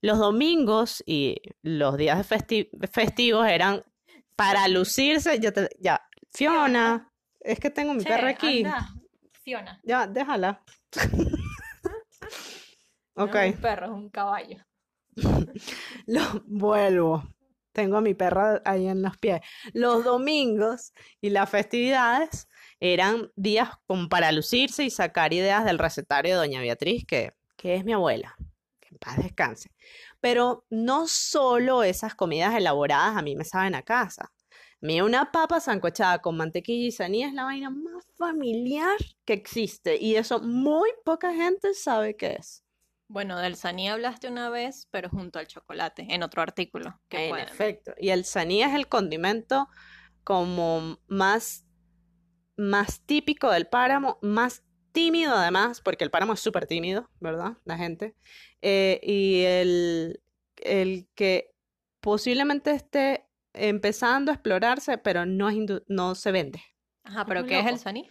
Los 0.00 0.18
domingos 0.18 1.02
y 1.06 1.36
los 1.62 1.96
días 1.96 2.26
festivos 2.26 3.46
eran 3.46 3.84
para 4.36 4.68
lucirse. 4.68 5.38
Ya, 5.40 5.52
ya. 5.78 6.00
Fiona, 6.34 7.08
es 7.40 7.60
que 7.60 7.70
tengo 7.70 7.94
mi 7.94 8.02
perra 8.02 8.30
aquí. 8.30 8.64
Fiona. 9.44 9.80
Ya, 9.84 10.08
déjala. 10.08 10.64
ok. 13.14 13.34
es 13.36 13.54
un 13.54 13.60
perro, 13.60 13.86
es 13.86 13.92
un 13.92 14.10
caballo. 14.10 14.64
Lo 16.06 16.22
vuelvo. 16.46 17.22
Tengo 17.72 17.96
a 17.96 18.00
mi 18.00 18.14
perra 18.14 18.62
ahí 18.64 18.86
en 18.86 19.02
los 19.02 19.16
pies. 19.18 19.40
Los 19.72 20.04
domingos 20.04 20.92
y 21.20 21.30
las 21.30 21.50
festividades 21.50 22.48
eran 22.78 23.32
días 23.34 23.70
como 23.86 24.08
para 24.08 24.30
lucirse 24.30 24.84
y 24.84 24.90
sacar 24.90 25.32
ideas 25.32 25.64
del 25.64 25.78
recetario 25.78 26.34
de 26.34 26.38
Doña 26.38 26.60
Beatriz, 26.60 27.04
que, 27.04 27.32
que 27.56 27.74
es 27.74 27.84
mi 27.84 27.92
abuela. 27.92 28.36
Que 28.80 28.88
en 28.90 28.98
paz 28.98 29.16
descanse. 29.16 29.72
Pero 30.20 30.64
no 30.70 31.08
solo 31.08 31.82
esas 31.82 32.14
comidas 32.14 32.54
elaboradas 32.54 33.16
a 33.16 33.22
mí 33.22 33.34
me 33.34 33.44
saben 33.44 33.74
a 33.74 33.82
casa. 33.82 34.30
A 34.84 34.86
mí 34.86 35.00
una 35.00 35.32
papa 35.32 35.60
sancochada 35.60 36.20
con 36.20 36.36
mantequilla 36.36 36.88
y 36.88 36.92
saní 36.92 37.24
es 37.24 37.32
la 37.32 37.44
vaina 37.44 37.70
más 37.70 38.04
familiar 38.18 38.98
que 39.24 39.32
existe. 39.32 39.96
Y 39.96 40.16
eso 40.16 40.40
muy 40.40 40.90
poca 41.06 41.32
gente 41.32 41.72
sabe 41.72 42.16
qué 42.16 42.36
es. 42.38 42.62
Bueno, 43.08 43.38
del 43.38 43.56
saní 43.56 43.88
hablaste 43.88 44.28
una 44.28 44.50
vez, 44.50 44.86
pero 44.90 45.08
junto 45.08 45.38
al 45.38 45.46
chocolate, 45.46 46.06
en 46.10 46.22
otro 46.22 46.42
artículo. 46.42 47.00
Que 47.08 47.30
en 47.30 47.38
efecto. 47.38 47.94
Y 47.98 48.10
el 48.10 48.26
saní 48.26 48.62
es 48.62 48.74
el 48.74 48.86
condimento 48.86 49.68
como 50.22 50.98
más, 51.06 51.64
más 52.58 53.00
típico 53.06 53.50
del 53.50 53.66
páramo, 53.66 54.18
más 54.20 54.64
tímido 54.92 55.34
además, 55.34 55.80
porque 55.80 56.04
el 56.04 56.10
páramo 56.10 56.34
es 56.34 56.40
súper 56.40 56.66
tímido, 56.66 57.08
¿verdad? 57.20 57.56
La 57.64 57.78
gente. 57.78 58.16
Eh, 58.60 59.00
y 59.02 59.44
el, 59.44 60.20
el 60.56 61.08
que 61.14 61.54
posiblemente 62.00 62.72
esté 62.72 63.24
empezando 63.54 64.30
a 64.30 64.34
explorarse, 64.34 64.98
pero 64.98 65.24
no, 65.24 65.48
no 65.88 66.14
se 66.14 66.32
vende. 66.32 66.62
Ajá, 67.04 67.24
pero 67.24 67.44
¿qué 67.44 67.60
es 67.60 67.66
el 67.66 67.78
saní? 67.78 68.08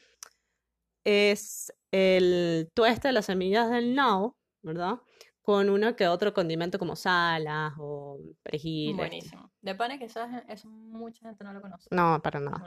Es 1.04 1.74
el 1.92 2.72
tueste 2.74 3.10
de 3.10 3.12
las 3.12 3.26
semillas 3.26 3.70
del 3.70 3.94
nao, 3.94 4.38
¿verdad? 4.62 5.00
Con 5.42 5.70
uno 5.70 5.96
que 5.96 6.08
otro 6.08 6.34
condimento 6.34 6.80
como 6.80 6.96
salas 6.96 7.74
o 7.78 8.18
perejil. 8.42 8.92
Este. 8.92 9.02
Buenísimo. 9.02 9.52
De 9.62 9.76
panes 9.76 10.00
que 10.00 10.06
eso, 10.06 10.22
eso, 10.48 10.70
mucha 10.70 11.28
gente 11.28 11.44
no 11.44 11.54
lo 11.54 11.62
conoce. 11.62 11.88
No, 11.92 12.22
para 12.22 12.40
nada. 12.40 12.64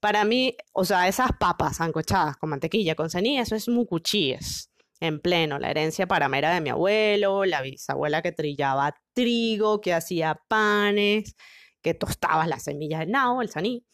Para 0.00 0.24
mí, 0.24 0.54
o 0.72 0.84
sea, 0.84 1.08
esas 1.08 1.30
papas 1.38 1.80
ancochadas 1.80 2.36
con 2.36 2.50
mantequilla, 2.50 2.94
con 2.94 3.08
cenilla, 3.08 3.42
eso 3.42 3.56
es 3.56 3.68
mucuchíes 3.68 4.70
en 5.00 5.18
pleno, 5.20 5.58
la 5.58 5.70
herencia 5.70 6.06
paramera 6.06 6.52
de 6.52 6.60
mi 6.60 6.68
abuelo, 6.68 7.46
la 7.46 7.62
bisabuela 7.62 8.20
que 8.20 8.32
trillaba 8.32 8.94
trigo, 9.14 9.80
que 9.80 9.94
hacía 9.94 10.38
panes, 10.46 11.34
que 11.82 11.94
tostaba 11.94 12.46
las 12.46 12.64
semillas 12.64 13.00
del 13.00 13.10
nao, 13.10 13.42
el 13.42 13.50
saní. 13.50 13.84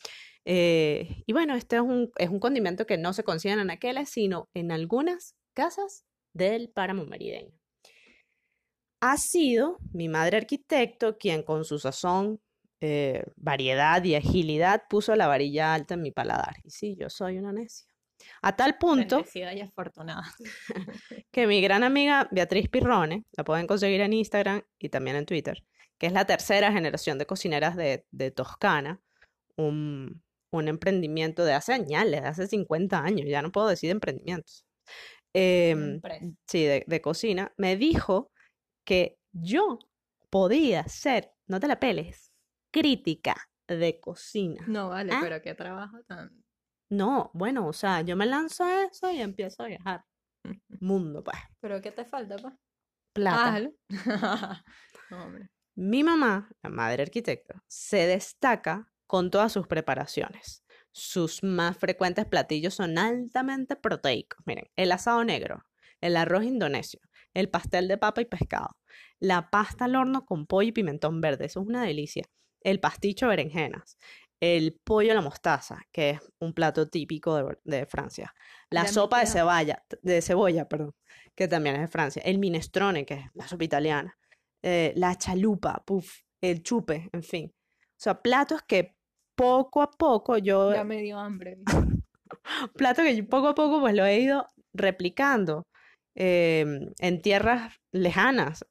Eh, 0.45 1.25
y 1.27 1.33
bueno, 1.33 1.55
este 1.55 1.77
es 1.77 1.83
un, 1.83 2.11
es 2.19 2.31
un 2.31 2.39
condimento 2.39 2.87
que 2.87 2.99
no 2.99 3.13
se 3.13 3.25
consigue 3.25 3.55
en 3.55 3.71
aquellas, 3.71 4.09
sino 4.09 4.49
en 4.55 4.71
algunas 4.71 5.35
casas 5.55 6.05
del 6.33 6.71
páramo 6.71 7.05
merideño. 7.05 7.53
Ha 9.01 9.17
sido 9.19 9.79
mi 9.93 10.09
madre 10.09 10.39
arquitecto 10.39 11.19
quien 11.19 11.43
con 11.43 11.65
su 11.65 11.79
sazón, 11.79 12.41
eh, 12.81 13.25
variedad 13.37 14.03
y 14.05 14.15
agilidad 14.15 14.83
puso 14.89 15.17
la 15.17 15.27
varilla 15.27 15.75
alta 15.75 15.95
en 15.95 16.03
mi 16.03 16.13
paladar. 16.13 16.57
Y 16.63 16.71
sí, 16.71 16.97
yo 16.99 17.11
soy 17.11 17.39
una 17.39 17.53
necia. 17.53 17.87
A 18.43 18.57
tal 18.57 18.79
punto 18.79 19.25
y 19.35 19.61
afortunada. 19.61 20.25
que 21.31 21.47
mi 21.47 21.61
gran 21.61 21.83
amiga 21.83 22.29
Beatriz 22.31 22.69
Pirrone, 22.69 23.25
la 23.33 23.45
pueden 23.45 23.67
conseguir 23.67 24.01
en 24.01 24.13
Instagram 24.13 24.63
y 24.79 24.89
también 24.89 25.17
en 25.17 25.27
Twitter, 25.27 25.65
que 25.99 26.07
es 26.07 26.13
la 26.13 26.27
tercera 26.27 26.73
generación 26.73 27.19
de 27.19 27.27
cocineras 27.27 27.77
de, 27.77 28.31
Toscana, 28.35 29.01
un, 29.57 30.23
un, 30.51 30.69
emprendimiento 30.69 31.45
de 31.45 31.55
hace 31.55 31.73
años, 31.73 32.11
de 32.11 32.19
hace 32.19 32.47
50 32.47 32.99
años, 32.99 33.27
ya 33.29 33.43
no 33.43 33.53
puedo 33.53 33.69
decir 33.69 33.91
emprendimientos, 33.91 34.67
Em, 35.39 36.01
sí, 36.47 36.65
de, 36.65 37.01
cocina, 37.03 37.53
me 37.59 37.77
dijo 37.77 38.33
que 38.87 39.19
yo 39.33 39.79
podía 40.31 40.89
ser, 40.89 41.31
no 41.47 41.61
te 41.61 41.69
la 41.69 41.79
peles, 41.79 42.33
crítica 42.73 43.37
de 43.69 44.01
cocina. 44.01 44.65
No, 44.67 44.89
vale, 44.89 45.13
¿Ah? 45.13 45.19
pero 45.21 45.43
qué 45.43 45.55
trabajo 45.55 45.99
tan... 46.07 46.43
No, 46.89 47.31
bueno, 47.35 47.67
o 47.67 47.75
sea, 47.75 48.01
yo 48.01 48.17
me 48.17 48.25
lanzo 48.25 48.65
a 48.65 48.85
eso 48.85 49.11
y 49.11 49.21
empiezo 49.21 49.65
a 49.65 49.67
viajar. 49.67 50.05
Mundo, 50.81 51.23
pues. 51.23 51.37
¿Pero 51.61 51.83
qué 51.83 51.93
te 51.93 52.07
falta, 52.07 52.37
pues? 52.37 52.55
Plata. 53.13 53.71
Mi 55.77 56.03
mamá, 56.03 56.49
la 56.63 56.71
madre 56.71 57.03
arquitecta, 57.03 57.63
se 57.69 58.07
destaca 58.07 58.91
con 59.07 59.31
todas 59.31 59.53
sus 59.53 59.67
preparaciones. 59.67 60.65
Sus 60.91 61.43
más 61.43 61.77
frecuentes 61.77 62.25
platillos 62.25 62.73
son 62.73 62.97
altamente 62.97 63.77
proteicos. 63.77 64.41
Miren, 64.47 64.65
el 64.77 64.91
asado 64.91 65.23
negro, 65.23 65.67
el 66.01 66.17
arroz 66.17 66.45
indonesio, 66.45 67.01
el 67.35 67.51
pastel 67.51 67.89
de 67.89 67.99
papa 67.99 68.23
y 68.23 68.25
pescado, 68.25 68.79
la 69.19 69.51
pasta 69.51 69.85
al 69.85 69.97
horno 69.97 70.25
con 70.25 70.47
pollo 70.47 70.71
y 70.71 70.73
pimentón 70.73 71.21
verde, 71.21 71.45
eso 71.45 71.61
es 71.61 71.67
una 71.67 71.83
delicia. 71.85 72.25
El 72.63 72.81
pasticho 72.81 73.27
de 73.27 73.31
berenjenas, 73.37 73.99
el 74.41 74.81
pollo 74.83 75.13
a 75.13 75.15
la 75.15 75.21
mostaza, 75.21 75.83
que 75.93 76.11
es 76.11 76.21
un 76.39 76.55
plato 76.55 76.89
típico 76.89 77.55
de, 77.65 77.85
Francia. 77.85 78.35
La 78.71 78.87
sopa 78.87 79.21
de 79.21 79.27
cebolla, 79.27 79.85
de 80.01 80.23
cebolla, 80.23 80.67
perdón, 80.69 80.95
que 81.35 81.49
también 81.49 81.77
es 81.77 81.83
de 81.83 81.89
Francia. 81.89 82.23
El 82.25 82.39
minestrone, 82.39 83.05
que 83.05 83.15
es 83.15 83.27
la 83.35 83.47
sopa 83.47 83.65
italiana. 83.65 84.17
Eh, 84.69 84.93
la 84.97 85.15
chalupa, 85.15 85.81
puff, 85.87 86.23
el 86.41 86.61
chupe, 86.61 87.09
en 87.13 87.23
fin. 87.23 87.55
O 87.55 87.99
sea, 87.99 88.21
platos 88.21 88.63
que 88.63 88.97
poco 89.37 89.81
a 89.81 89.93
poco 89.93 90.39
yo... 90.39 90.75
Ya 90.75 90.83
me 90.83 91.01
dio 91.03 91.21
hambre. 91.21 91.59
plato 92.75 93.05
que 93.05 93.23
poco 93.23 93.47
a 93.47 93.55
poco 93.55 93.79
pues 93.79 93.95
lo 93.95 94.05
he 94.05 94.19
ido 94.19 94.49
replicando 94.75 95.69
em, 96.17 96.91
en 96.99 97.23
tierras 97.23 97.75
lejanas, 97.93 98.67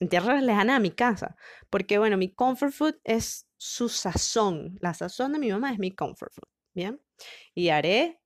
en 0.00 0.08
tierras 0.08 0.42
lejanas 0.42 0.78
a 0.78 0.80
mi 0.80 0.90
casa, 0.90 1.36
porque 1.70 1.98
bueno, 1.98 2.16
mi 2.16 2.34
comfort 2.34 2.72
food 2.72 2.96
es 3.04 3.46
su 3.56 3.88
sazón, 3.88 4.76
la 4.80 4.94
sazón 4.94 5.32
de 5.32 5.38
mi 5.38 5.48
mamá 5.52 5.72
es 5.72 5.78
mi 5.78 5.92
comfort 5.92 6.32
food, 6.32 6.48
¿bien? 6.74 7.00
Y 7.54 7.68
haré 7.68 8.18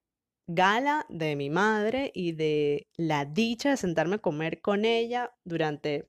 gala 0.47 1.05
de 1.11 1.37
mi 1.37 1.51
madre 1.51 2.11
y 2.15 2.33
de 2.33 2.89
la 2.97 3.27
dicha 3.27 3.69
de 3.69 3.77
sentarme 3.77 4.15
a 4.15 4.21
comer 4.21 4.63
con 4.63 4.87
ella 4.87 5.35
durante 5.45 6.09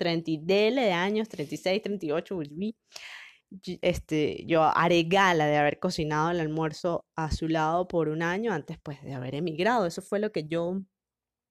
30 0.00 0.46
de 0.46 0.92
años, 0.92 1.28
36, 1.28 1.82
38, 1.82 2.40
este, 3.82 4.46
yo 4.46 4.62
haré 4.62 5.02
gala 5.02 5.44
de 5.44 5.58
haber 5.58 5.78
cocinado 5.78 6.30
el 6.30 6.40
almuerzo 6.40 7.06
a 7.16 7.30
su 7.30 7.48
lado 7.48 7.86
por 7.86 8.08
un 8.08 8.22
año 8.22 8.50
antes 8.54 8.78
pues 8.82 9.02
de 9.02 9.12
haber 9.12 9.34
emigrado. 9.34 9.84
Eso 9.86 10.00
fue 10.00 10.18
lo 10.18 10.32
que 10.32 10.46
yo, 10.46 10.80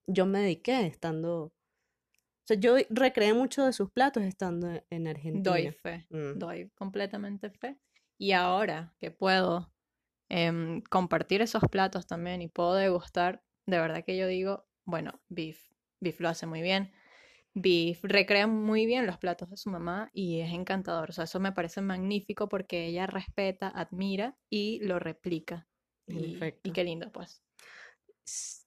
yo 0.08 0.26
me 0.26 0.40
dediqué 0.40 0.88
estando... 0.88 1.44
O 1.44 1.54
sea, 2.48 2.58
yo 2.58 2.78
recreé 2.90 3.36
mucho 3.36 3.68
de 3.68 3.74
sus 3.74 3.92
platos 3.92 4.24
estando 4.24 4.72
e, 4.72 4.84
en 4.90 5.08
Argentina. 5.08 5.44
Doy 5.44 5.70
fe, 5.70 6.08
mm. 6.10 6.40
doy 6.40 6.72
completamente 6.72 7.52
fe. 7.52 7.78
Y 8.18 8.32
ahora 8.32 8.96
que 8.98 9.12
puedo 9.12 9.72
em, 10.30 10.82
compartir 10.90 11.44
esos 11.44 11.62
platos 11.70 12.08
también 12.08 12.42
y 12.42 12.48
puedo 12.48 12.74
degustar, 12.74 13.44
de 13.68 13.78
verdad 13.78 14.04
que 14.04 14.18
yo 14.18 14.26
digo, 14.26 14.68
bueno, 14.86 15.22
Beef, 15.30 15.70
Beef 16.02 16.20
lo 16.20 16.30
hace 16.30 16.48
muy 16.48 16.64
bien. 16.64 16.92
Beef 17.54 18.00
recrea 18.04 18.48
muy 18.48 18.86
bien 18.86 19.06
los 19.06 19.18
platos 19.18 19.50
de 19.50 19.58
su 19.58 19.70
mamá 19.70 20.10
y 20.14 20.40
es 20.42 20.54
encantador. 20.54 21.10
O 21.10 21.14
sea, 21.14 21.24
eso 21.24 21.40
me 21.40 21.52
parece 21.52 21.82
magnífico 21.82 22.48
porque 22.48 22.86
ella 22.86 23.08
respeta, 23.08 23.70
admira 23.70 24.38
y 24.50 24.80
lo 24.84 25.00
replica. 25.00 25.68
Y, 26.08 26.40
y 26.64 26.72
qué 26.72 26.84
lindo, 26.84 27.12
pues. 27.12 27.44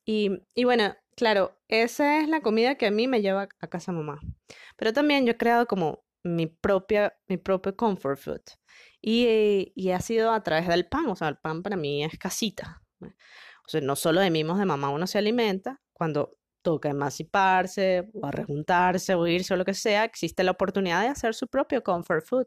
Y, 0.05 0.31
y, 0.55 0.65
bueno, 0.65 0.97
claro, 1.17 1.57
esa 1.69 2.21
es 2.21 2.29
la 2.29 2.41
comida 2.41 2.77
que 2.77 2.87
a 2.87 2.91
mí 2.91 3.07
me 3.07 3.23
lleva 3.23 3.49
a 3.61 3.69
casa 3.69 3.93
mamá. 3.93 4.21
Pero 4.77 4.93
también 4.93 5.25
yo 5.25 5.33
he 5.33 5.37
creado 5.37 5.67
como 5.67 6.05
mi 6.25 6.47
propia, 6.47 7.17
mi 7.29 7.37
propio 7.37 7.77
comfort 7.77 8.19
food. 8.19 8.43
Y, 9.01 9.73
y 9.75 9.91
ha 9.91 10.01
sido 10.01 10.33
a 10.33 10.43
través 10.43 10.69
del 10.69 10.87
pan. 10.89 11.07
O 11.07 11.17
sea, 11.17 11.29
el 11.29 11.39
pan 11.39 11.63
para 11.63 11.77
mí 11.77 12.05
es 12.05 12.19
casita. 12.19 12.83
O 13.01 13.69
sea, 13.69 13.81
no 13.81 13.97
solo 13.97 14.21
de 14.21 14.31
mimos 14.31 14.59
de 14.59 14.67
mamá 14.67 14.91
uno 14.91 15.07
se 15.07 15.19
alimenta. 15.19 15.81
Cuando 15.93 16.37
toca 16.63 16.91
emanciparse 16.91 18.09
o 18.15 18.27
arrejuntarse 18.27 19.15
o 19.15 19.27
irse 19.27 19.55
o 19.55 19.57
lo 19.57 19.65
que 19.65 19.75
sea, 19.75 20.05
existe 20.05 20.45
la 20.45 20.53
oportunidad 20.53 21.03
de 21.03 21.09
hacer 21.09 21.35
su 21.35 21.49
propio 21.49 21.83
comfort 21.83 22.25
food, 22.27 22.47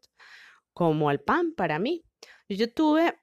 como 0.73 1.11
el 1.11 1.19
pan 1.19 1.53
para 1.55 1.79
mí. 1.79 2.03
Yo 2.49 2.71
tuve 2.73 3.15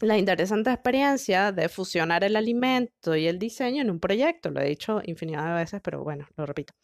la 0.00 0.18
interesante 0.18 0.70
experiencia 0.70 1.52
de 1.52 1.68
fusionar 1.68 2.24
el 2.24 2.36
alimento 2.36 3.14
y 3.16 3.26
el 3.26 3.38
diseño 3.38 3.82
en 3.82 3.90
un 3.90 4.00
proyecto, 4.00 4.50
lo 4.50 4.60
he 4.60 4.68
dicho 4.68 5.00
infinidad 5.04 5.46
de 5.46 5.54
veces, 5.54 5.80
pero 5.82 6.02
bueno, 6.02 6.26
lo 6.36 6.46
repito, 6.46 6.74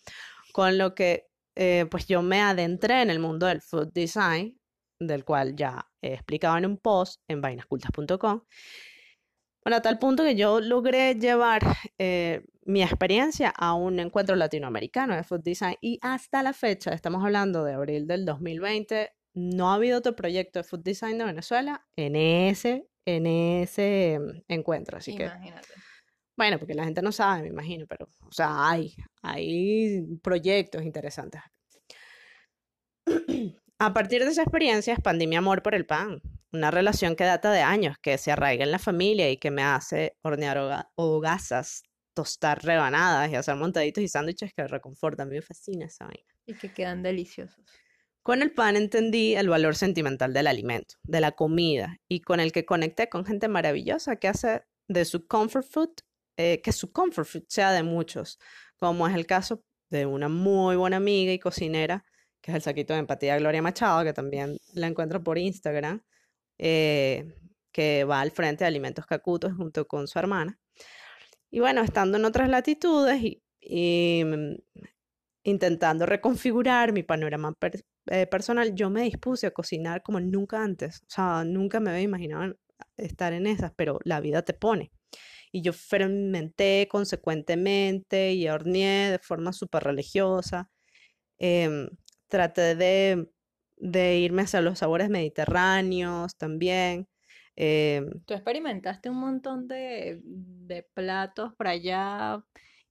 con 0.52 0.78
lo 0.78 0.94
que 0.94 1.26
eh, 1.56 1.86
pues 1.90 2.06
yo 2.06 2.22
me 2.22 2.40
adentré 2.40 3.02
en 3.02 3.10
el 3.10 3.18
mundo 3.18 3.46
del 3.46 3.60
food 3.60 3.92
design, 3.92 4.58
del 5.00 5.24
cual 5.24 5.56
ya 5.56 5.86
he 6.00 6.14
explicado 6.14 6.56
en 6.58 6.66
un 6.66 6.78
post 6.78 7.20
en 7.28 7.40
vainascultas.com, 7.40 8.42
bueno, 9.64 9.76
a 9.76 9.82
tal 9.82 9.98
punto 9.98 10.24
que 10.24 10.34
yo 10.34 10.60
logré 10.60 11.14
llevar 11.14 11.60
eh, 11.98 12.42
mi 12.64 12.82
experiencia 12.82 13.50
a 13.50 13.74
un 13.74 14.00
encuentro 14.00 14.36
latinoamericano 14.36 15.14
de 15.14 15.24
food 15.24 15.42
design 15.42 15.76
y 15.80 15.98
hasta 16.02 16.42
la 16.42 16.52
fecha, 16.52 16.92
estamos 16.92 17.22
hablando 17.24 17.64
de 17.64 17.74
abril 17.74 18.06
del 18.06 18.24
2020, 18.24 19.10
no 19.34 19.70
ha 19.70 19.74
habido 19.74 19.98
otro 19.98 20.16
proyecto 20.16 20.60
de 20.60 20.64
food 20.64 20.80
design 20.80 21.18
de 21.18 21.24
Venezuela 21.24 21.86
en 21.96 22.16
ese, 22.16 22.88
en 23.04 23.26
ese 23.26 24.18
mm, 24.18 24.42
encuentro. 24.48 24.98
Así 24.98 25.14
que, 25.14 25.24
Imagínate. 25.24 25.68
bueno, 26.36 26.58
porque 26.58 26.74
la 26.74 26.84
gente 26.84 27.02
no 27.02 27.12
sabe, 27.12 27.42
me 27.42 27.48
imagino, 27.48 27.86
pero, 27.86 28.08
o 28.26 28.32
sea, 28.32 28.68
hay, 28.70 28.94
hay 29.22 30.02
proyectos 30.22 30.82
interesantes. 30.82 31.42
A 33.82 33.94
partir 33.94 34.22
de 34.22 34.30
esa 34.30 34.42
experiencia 34.42 34.92
expandí 34.92 35.26
mi 35.26 35.36
amor 35.36 35.62
por 35.62 35.74
el 35.74 35.86
pan, 35.86 36.20
una 36.52 36.70
relación 36.70 37.16
que 37.16 37.24
data 37.24 37.50
de 37.50 37.62
años, 37.62 37.96
que 37.96 38.18
se 38.18 38.30
arraiga 38.30 38.62
en 38.62 38.72
la 38.72 38.78
familia 38.78 39.30
y 39.30 39.38
que 39.38 39.50
me 39.50 39.62
hace 39.62 40.18
hornear 40.20 40.58
hoga- 40.58 40.92
hogazas, 40.96 41.84
tostar 42.12 42.62
rebanadas 42.62 43.30
y 43.30 43.36
hacer 43.36 43.56
montaditos 43.56 44.04
y 44.04 44.08
sándwiches 44.08 44.52
que 44.52 44.66
reconfortan. 44.66 45.30
Me 45.30 45.40
fascina 45.40 45.86
esa 45.86 46.04
vaina. 46.04 46.28
Y 46.44 46.52
que 46.52 46.70
quedan 46.70 47.02
deliciosos. 47.02 47.64
Con 48.22 48.42
el 48.42 48.52
pan 48.52 48.76
entendí 48.76 49.34
el 49.34 49.48
valor 49.48 49.74
sentimental 49.74 50.34
del 50.34 50.48
alimento, 50.48 50.96
de 51.04 51.22
la 51.22 51.32
comida, 51.32 51.96
y 52.06 52.20
con 52.20 52.38
el 52.38 52.52
que 52.52 52.66
conecté 52.66 53.08
con 53.08 53.24
gente 53.24 53.48
maravillosa 53.48 54.16
que 54.16 54.28
hace 54.28 54.62
de 54.88 55.06
su 55.06 55.26
comfort 55.26 55.66
food, 55.66 55.94
eh, 56.36 56.60
que 56.60 56.72
su 56.72 56.92
comfort 56.92 57.26
food 57.26 57.44
sea 57.48 57.72
de 57.72 57.82
muchos, 57.82 58.38
como 58.76 59.08
es 59.08 59.14
el 59.14 59.24
caso 59.26 59.64
de 59.88 60.04
una 60.04 60.28
muy 60.28 60.76
buena 60.76 60.98
amiga 60.98 61.32
y 61.32 61.38
cocinera, 61.38 62.04
que 62.40 62.50
es 62.52 62.56
el 62.56 62.62
saquito 62.62 62.94
de 62.94 63.00
empatía 63.00 63.38
Gloria 63.38 63.62
Machado, 63.62 64.04
que 64.04 64.12
también 64.12 64.58
la 64.74 64.86
encuentro 64.88 65.22
por 65.22 65.38
Instagram, 65.38 66.02
eh, 66.58 67.34
que 67.72 68.04
va 68.04 68.20
al 68.20 68.30
frente 68.32 68.64
de 68.64 68.68
Alimentos 68.68 69.06
Cacutos 69.06 69.54
junto 69.56 69.86
con 69.88 70.08
su 70.08 70.18
hermana. 70.18 70.58
Y 71.50 71.60
bueno, 71.60 71.82
estando 71.82 72.18
en 72.18 72.24
otras 72.24 72.48
latitudes 72.48 73.22
y, 73.22 73.42
y, 73.60 74.22
mm, 74.24 74.54
intentando 75.44 76.06
reconfigurar 76.06 76.92
mi 76.92 77.02
panorama 77.02 77.52
per- 77.54 77.84
eh, 78.06 78.26
personal, 78.26 78.74
yo 78.74 78.90
me 78.90 79.02
dispuse 79.02 79.46
a 79.46 79.50
cocinar 79.52 80.02
como 80.02 80.20
nunca 80.20 80.62
antes. 80.62 81.02
O 81.02 81.06
sea, 81.10 81.44
nunca 81.44 81.80
me 81.80 81.90
había 81.90 82.02
imaginado 82.02 82.56
estar 82.96 83.32
en 83.32 83.46
esas, 83.46 83.72
pero 83.76 83.98
la 84.04 84.20
vida 84.20 84.42
te 84.42 84.54
pone. 84.54 84.92
Y 85.52 85.62
yo 85.62 85.72
fermenté 85.72 86.88
consecuentemente 86.90 88.32
y 88.34 88.48
horneé 88.48 89.12
de 89.12 89.18
forma 89.20 89.52
súper 89.52 89.84
religiosa. 89.84 90.70
Em, 91.38 91.88
traté 92.30 92.76
de, 92.76 93.30
de 93.78 94.18
irme 94.20 94.42
hacia 94.44 94.62
los 94.62 94.80
sabores 94.80 95.10
mediterráneos 95.10 96.36
también. 96.36 97.08
em, 97.56 98.10
Tú 98.26 98.34
experimentaste 98.34 99.10
un 99.10 99.16
montón 99.18 99.66
de, 99.68 100.20
de 100.24 100.82
platos 100.94 101.54
por 101.56 101.66
allá, 101.68 102.44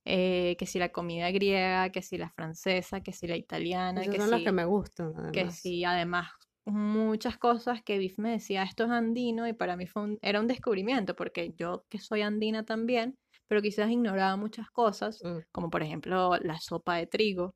eh, 0.04 0.56
que 0.58 0.66
si 0.66 0.78
la 0.78 0.90
comida 0.90 1.30
griega, 1.30 1.90
que 1.90 2.02
si 2.02 2.18
la 2.18 2.30
francesa, 2.30 3.00
que 3.02 3.12
si 3.12 3.26
la 3.26 3.36
italiana, 3.36 4.02
esas 4.02 4.16
que 4.16 4.20
son 4.20 4.40
si, 4.40 4.44
que 4.44 4.52
me 4.52 4.64
gustan, 4.64 5.14
que 5.32 5.50
si 5.50 5.84
además 5.84 6.30
muchas 6.66 7.38
cosas 7.38 7.82
que 7.82 7.98
Biff 7.98 8.18
me 8.18 8.32
decía, 8.32 8.62
esto 8.64 8.84
es 8.84 8.90
andino 8.90 9.48
y 9.48 9.52
para 9.54 9.76
mí 9.76 9.86
fue 9.86 10.02
un- 10.02 10.18
era 10.22 10.40
un 10.40 10.46
descubrimiento, 10.48 11.16
porque 11.16 11.54
yo 11.58 11.84
que 11.90 11.98
soy 12.00 12.22
andina 12.22 12.64
también, 12.64 13.16
pero 13.48 13.62
quizás 13.62 13.90
ignoraba 13.90 14.36
muchas 14.36 14.70
cosas, 14.70 15.24
Mm, 15.24 15.40
como 15.52 15.70
por 15.70 15.82
ejemplo 15.82 16.36
la 16.38 16.58
sopa 16.60 16.96
de 16.96 17.06
trigo. 17.06 17.54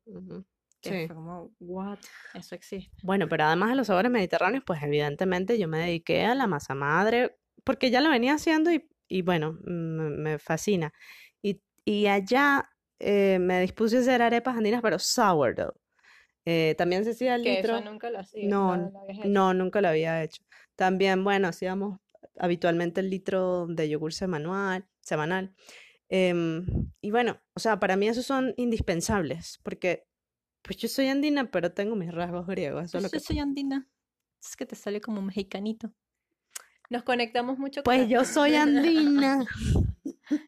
Que 0.91 1.01
Sí. 1.01 1.07
fue 1.07 1.15
como, 1.15 1.51
what, 1.59 1.99
eso 2.33 2.55
existe. 2.55 2.95
Bueno, 3.03 3.27
pero 3.27 3.43
además 3.45 3.69
de 3.69 3.75
los 3.75 3.87
sabores 3.87 4.11
mediterráneos, 4.11 4.63
pues 4.65 4.81
evidentemente 4.83 5.57
yo 5.57 5.67
me 5.67 5.79
dediqué 5.79 6.25
a 6.25 6.35
la 6.35 6.47
masa 6.47 6.75
madre, 6.75 7.37
porque 7.63 7.89
ya 7.91 8.01
lo 8.01 8.09
venía 8.09 8.33
haciendo 8.35 8.71
y, 8.71 8.87
y 9.07 9.21
bueno, 9.21 9.57
me, 9.63 10.39
fascina. 10.39 10.93
Y, 11.41 11.61
y 11.83 12.07
allá 12.07 12.69
eh, 12.99 13.39
me 13.39 13.61
dispuse 13.61 13.97
a 13.97 14.01
hacer 14.01 14.21
arepas 14.21 14.57
andinas, 14.57 14.81
pero 14.81 14.99
sourdough. 14.99 15.73
Eh, 16.45 16.75
también 16.77 17.03
se 17.03 17.11
hacía 17.11 17.35
el 17.35 17.43
Que 17.43 17.59
eso 17.59 17.73
litro. 17.73 17.91
nunca 17.91 18.09
lo 18.11 18.19
hacía, 18.19 18.47
No, 18.47 18.91
no, 19.25 19.53
nunca 19.53 19.81
lo 19.81 19.87
había 19.87 20.23
hecho. 20.23 20.43
También, 20.75 21.23
bueno, 21.23 21.47
hacíamos 21.47 21.99
habitualmente 22.37 23.01
el 23.01 23.09
litro 23.09 23.65
de 23.67 23.89
yogur 23.89 24.13
semanal, 24.13 24.85
semanal. 25.01 25.55
Em, 26.09 26.65
y 27.01 27.09
bueno, 27.11 27.41
o 27.55 27.59
sea, 27.59 27.79
para 27.79 27.95
mí 27.95 28.07
esos 28.07 28.25
son 28.25 28.53
indispensables, 28.57 29.59
porque 29.63 30.05
pues 30.65 30.77
yo 30.77 30.87
soy 30.87 31.07
andina, 31.07 31.49
pero 31.51 31.71
tengo 31.71 31.95
mis 31.95 32.11
rasgos 32.13 32.45
griegos, 32.47 32.85
eso 32.85 32.97
es 32.97 33.03
lo 33.03 33.09
Yo 33.09 33.11
que 33.13 33.19
soy 33.19 33.39
andina. 33.39 33.87
Es 34.43 34.55
que 34.55 34.65
te 34.65 34.75
sale 34.75 34.99
como 35.01 35.19
un 35.19 35.27
mexicanito. 35.27 35.91
Nos 36.89 37.03
conectamos 37.03 37.57
mucho 37.57 37.81
con 37.81 37.85
Pues 37.85 38.01
la- 38.01 38.07
yo 38.07 38.25
soy 38.25 38.55
andina. 38.55 39.45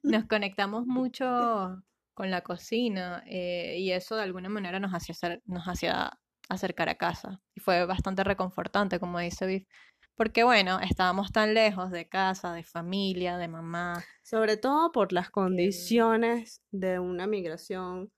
nos 0.03 0.25
conectamos 0.25 0.85
mucho 0.85 1.83
con 2.13 2.31
la 2.31 2.41
cocina 2.41 3.23
eh, 3.27 3.77
y 3.79 3.91
eso 3.91 4.15
de 4.15 4.23
alguna 4.23 4.49
manera 4.49 4.79
nos 4.79 4.91
hacía 4.93 5.13
hacer- 5.13 5.41
nos 5.45 5.67
hacía 5.67 6.19
acercar 6.49 6.89
a 6.89 6.95
casa 6.95 7.41
y 7.55 7.59
fue 7.59 7.85
bastante 7.85 8.23
reconfortante, 8.23 8.99
como 8.99 9.19
dice 9.19 9.45
Viv, 9.45 9.67
porque 10.15 10.43
bueno, 10.43 10.79
estábamos 10.79 11.31
tan 11.31 11.53
lejos 11.53 11.91
de 11.91 12.07
casa, 12.07 12.53
de 12.53 12.63
familia, 12.63 13.37
de 13.37 13.47
mamá. 13.47 14.03
Sobre 14.23 14.57
todo 14.57 14.91
por 14.91 15.11
las 15.13 15.29
condiciones 15.29 16.61
de 16.71 16.99
una 16.99 17.27
migración. 17.27 18.11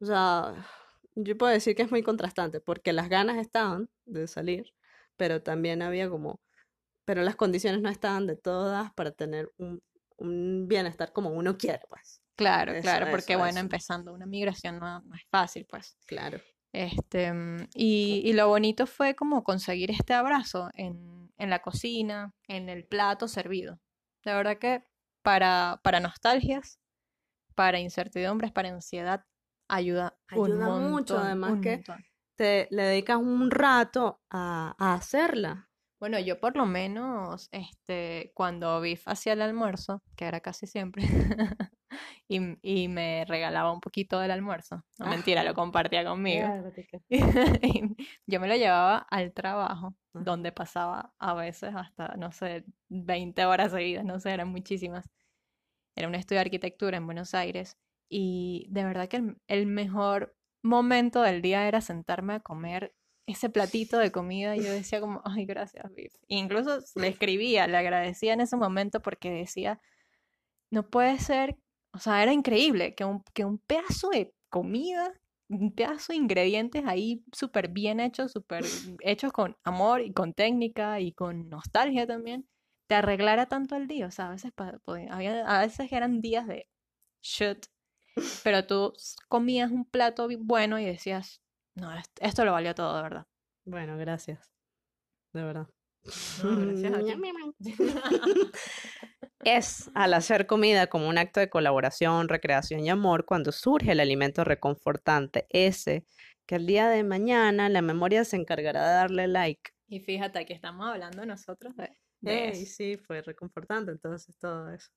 O 0.00 0.06
sea, 0.06 0.54
yo 1.14 1.36
puedo 1.38 1.52
decir 1.52 1.74
que 1.76 1.82
es 1.82 1.90
muy 1.90 2.02
contrastante, 2.02 2.60
porque 2.60 2.92
las 2.92 3.08
ganas 3.08 3.38
estaban 3.38 3.88
de 4.06 4.26
salir, 4.26 4.74
pero 5.16 5.42
también 5.42 5.82
había 5.82 6.08
como, 6.08 6.40
pero 7.04 7.22
las 7.22 7.36
condiciones 7.36 7.82
no 7.82 7.88
estaban 7.90 8.26
de 8.26 8.36
todas 8.36 8.92
para 8.94 9.12
tener 9.12 9.50
un, 9.58 9.82
un 10.16 10.66
bienestar 10.68 11.12
como 11.12 11.30
uno 11.30 11.56
quiere, 11.58 11.82
pues. 11.88 12.20
Claro, 12.36 12.72
Eso, 12.72 12.82
claro, 12.82 13.06
porque 13.10 13.34
eso, 13.34 13.40
bueno, 13.40 13.58
eso. 13.58 13.60
empezando 13.60 14.12
una 14.12 14.26
migración 14.26 14.78
no, 14.80 15.00
no 15.02 15.14
es 15.14 15.22
fácil, 15.30 15.66
pues. 15.66 15.96
Claro. 16.06 16.40
Este, 16.72 17.32
mm, 17.32 17.68
y, 17.74 18.22
y 18.24 18.32
lo 18.32 18.48
bonito 18.48 18.86
fue 18.86 19.14
como 19.14 19.44
conseguir 19.44 19.90
este 19.92 20.14
abrazo 20.14 20.70
en, 20.74 21.32
en 21.38 21.50
la 21.50 21.60
cocina, 21.60 22.34
en 22.48 22.68
el 22.68 22.84
plato 22.84 23.28
servido. 23.28 23.80
De 24.24 24.34
verdad 24.34 24.58
que 24.58 24.82
para, 25.22 25.80
para 25.84 26.00
nostalgias, 26.00 26.80
para 27.54 27.78
incertidumbres, 27.78 28.52
para 28.52 28.70
ansiedad, 28.70 29.24
ayuda 29.68 30.16
un 30.32 30.44
Ayuda 30.52 30.68
mucho, 30.70 30.88
montón, 31.14 31.18
además 31.18 31.50
un 31.52 31.60
que 31.60 31.76
montón. 31.76 32.04
Te 32.36 32.66
le 32.70 32.82
dedicas 32.82 33.18
un 33.18 33.50
rato 33.50 34.20
a, 34.30 34.74
a 34.78 34.94
hacerla. 34.94 35.70
Bueno, 36.00 36.18
yo 36.18 36.38
por 36.40 36.56
lo 36.56 36.66
menos, 36.66 37.48
este, 37.52 38.32
cuando 38.34 38.80
Biff 38.80 39.06
hacía 39.06 39.32
el 39.34 39.40
almuerzo, 39.40 40.02
que 40.16 40.26
era 40.26 40.40
casi 40.40 40.66
siempre, 40.66 41.04
y, 42.28 42.58
y 42.60 42.88
me 42.88 43.24
regalaba 43.26 43.72
un 43.72 43.80
poquito 43.80 44.18
del 44.18 44.32
almuerzo, 44.32 44.84
no 44.98 45.06
mentira, 45.06 45.44
lo 45.44 45.54
compartía 45.54 46.04
conmigo. 46.04 46.48
Yo 48.26 48.40
me 48.40 48.48
lo 48.48 48.56
llevaba 48.56 48.98
al 49.10 49.32
trabajo, 49.32 49.94
Ajá. 50.12 50.24
donde 50.24 50.52
pasaba 50.52 51.14
a 51.18 51.34
veces 51.34 51.74
hasta, 51.74 52.16
no 52.16 52.32
sé, 52.32 52.64
20 52.88 53.44
horas 53.46 53.72
seguidas, 53.72 54.04
no 54.04 54.20
sé, 54.20 54.32
eran 54.32 54.48
muchísimas. 54.48 55.08
Era 55.96 56.08
un 56.08 56.16
estudio 56.16 56.38
de 56.40 56.46
arquitectura 56.46 56.96
en 56.96 57.06
Buenos 57.06 57.34
Aires 57.34 57.78
y 58.08 58.66
de 58.70 58.84
verdad 58.84 59.08
que 59.08 59.16
el, 59.16 59.36
el 59.48 59.66
mejor 59.66 60.36
momento 60.62 61.22
del 61.22 61.42
día 61.42 61.68
era 61.68 61.80
sentarme 61.80 62.34
a 62.34 62.40
comer 62.40 62.94
ese 63.26 63.48
platito 63.48 63.98
de 63.98 64.12
comida 64.12 64.56
y 64.56 64.62
yo 64.62 64.72
decía 64.72 65.00
como, 65.00 65.22
ay, 65.24 65.46
gracias, 65.46 65.92
Viv. 65.94 66.10
Incluso 66.28 66.78
le 66.96 67.08
escribía, 67.08 67.66
le 67.66 67.76
agradecía 67.76 68.32
en 68.32 68.40
ese 68.40 68.56
momento 68.56 69.00
porque 69.00 69.30
decía, 69.30 69.80
no 70.70 70.88
puede 70.88 71.18
ser, 71.18 71.56
o 71.92 71.98
sea, 71.98 72.22
era 72.22 72.32
increíble 72.32 72.94
que 72.94 73.04
un, 73.04 73.22
que 73.32 73.44
un 73.44 73.58
pedazo 73.58 74.10
de 74.10 74.34
comida, 74.48 75.12
un 75.48 75.72
pedazo 75.74 76.12
de 76.12 76.18
ingredientes 76.18 76.84
ahí 76.86 77.24
súper 77.32 77.68
bien 77.68 78.00
hechos, 78.00 78.32
súper 78.32 78.64
hechos 79.00 79.32
con 79.32 79.56
amor 79.64 80.00
y 80.02 80.12
con 80.12 80.32
técnica 80.34 81.00
y 81.00 81.12
con 81.12 81.48
nostalgia 81.48 82.06
también, 82.06 82.48
te 82.86 82.96
arreglara 82.96 83.46
tanto 83.46 83.76
el 83.76 83.86
día. 83.86 84.06
O 84.06 84.10
sea, 84.10 84.28
a 84.28 84.30
veces, 84.30 84.52
había, 85.10 85.46
a 85.46 85.60
veces 85.60 85.92
eran 85.92 86.20
días 86.20 86.46
de 86.46 86.68
shit, 87.22 87.66
pero 88.42 88.66
tú 88.66 88.92
comías 89.28 89.70
un 89.70 89.84
plato 89.84 90.28
bueno 90.38 90.78
y 90.78 90.84
decías, 90.84 91.42
no, 91.74 91.92
est- 91.96 92.18
esto 92.20 92.44
lo 92.44 92.52
valió 92.52 92.74
todo, 92.74 92.96
de 92.96 93.02
verdad. 93.02 93.26
Bueno, 93.64 93.96
gracias. 93.96 94.52
De 95.32 95.42
verdad. 95.42 95.66
No, 96.42 96.56
gracias 96.60 96.92
a 96.94 96.98
ti. 97.58 97.74
Es 99.44 99.90
al 99.94 100.14
hacer 100.14 100.46
comida 100.46 100.86
como 100.86 101.06
un 101.06 101.18
acto 101.18 101.38
de 101.38 101.50
colaboración, 101.50 102.28
recreación 102.28 102.80
y 102.80 102.88
amor 102.88 103.26
cuando 103.26 103.52
surge 103.52 103.92
el 103.92 104.00
alimento 104.00 104.42
reconfortante, 104.42 105.46
ese 105.50 106.06
que 106.46 106.54
el 106.56 106.66
día 106.66 106.88
de 106.88 107.04
mañana 107.04 107.68
la 107.68 107.82
memoria 107.82 108.24
se 108.24 108.36
encargará 108.36 108.88
de 108.88 108.94
darle 108.94 109.28
like. 109.28 109.72
Y 109.86 110.00
fíjate 110.00 110.46
que 110.46 110.54
estamos 110.54 110.88
hablando 110.88 111.26
nosotros 111.26 111.74
de, 112.20 112.54
sí, 112.54 112.96
fue 112.96 113.20
reconfortante 113.20 113.92
entonces 113.92 114.38
todo 114.38 114.70
eso. 114.70 114.88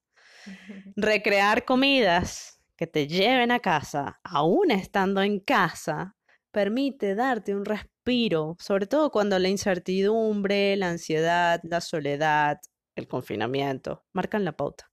Recrear 0.96 1.66
comidas 1.66 2.57
que 2.78 2.88
te 2.88 3.08
lleven 3.08 3.52
a 3.52 3.60
casa, 3.60 4.20
aún 4.24 4.72
estando 4.72 5.22
en 5.22 5.40
casa, 5.40 6.16
permite 6.52 7.16
darte 7.16 7.56
un 7.56 7.66
respiro, 7.66 8.56
sobre 8.60 8.88
todo 8.88 9.12
cuando 9.12 9.38
la 9.40 9.50
incertidumbre, 9.50 10.78
la 10.78 10.90
ansiedad, 10.90 11.60
la 11.64 11.82
soledad, 11.82 12.60
el 12.96 13.08
confinamiento 13.08 14.06
marcan 14.14 14.46
la 14.46 14.56
pauta. 14.56 14.90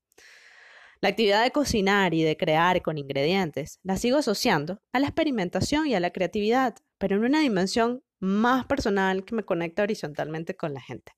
La 1.01 1.11
actividad 1.11 1.43
de 1.43 1.51
cocinar 1.51 2.15
y 2.15 2.23
de 2.23 2.37
crear 2.37 2.81
con 2.81 2.97
ingredientes 2.97 3.79
la 3.83 3.99
sigo 3.99 4.17
asociando 4.19 4.81
a 4.93 4.99
la 5.01 5.09
experimentación 5.09 5.87
y 5.87 5.95
a 5.95 6.01
la 6.01 6.11
creatividad, 6.11 6.77
pero 6.97 7.17
en 7.17 7.25
una 7.25 7.41
dimensión 7.41 8.03
más 8.21 8.65
personal 8.65 9.27
que 9.27 9.35
me 9.35 9.45
conecta 9.45 9.83
horizontalmente 9.83 10.57
con 10.57 10.73
la 10.73 10.81
gente. 10.81 11.13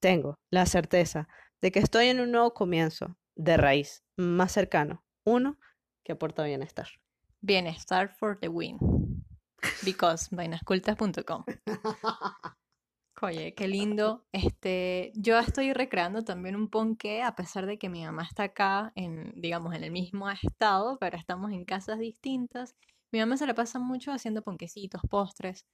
Tengo 0.00 0.34
la 0.50 0.66
certeza 0.66 1.28
de 1.62 1.70
que 1.70 1.78
estoy 1.78 2.08
en 2.08 2.18
un 2.18 2.32
nuevo 2.32 2.54
comienzo 2.54 3.16
de 3.36 3.56
raíz, 3.56 4.02
más 4.16 4.50
cercano, 4.50 5.04
uno 5.24 5.58
que 6.04 6.12
aporta 6.12 6.44
bienestar. 6.44 6.88
Bienestar 7.40 8.08
for 8.08 8.38
the 8.38 8.48
win. 8.48 8.78
Because 9.84 10.28
vainascultas.com. 10.34 11.44
Oye, 13.22 13.54
qué 13.54 13.68
lindo. 13.68 14.26
Este, 14.32 15.12
yo 15.14 15.38
estoy 15.38 15.72
recreando 15.72 16.22
también 16.24 16.56
un 16.56 16.68
ponqué, 16.68 17.22
a 17.22 17.34
pesar 17.34 17.64
de 17.64 17.78
que 17.78 17.88
mi 17.88 18.04
mamá 18.04 18.24
está 18.24 18.42
acá, 18.44 18.92
en, 18.96 19.32
digamos, 19.40 19.74
en 19.74 19.84
el 19.84 19.90
mismo 19.92 20.28
estado, 20.30 20.98
pero 21.00 21.16
estamos 21.16 21.52
en 21.52 21.64
casas 21.64 21.98
distintas. 21.98 22.74
Mi 23.12 23.20
mamá 23.20 23.36
se 23.36 23.46
la 23.46 23.54
pasa 23.54 23.78
mucho 23.78 24.12
haciendo 24.12 24.42
ponquecitos, 24.42 25.00
postres. 25.08 25.64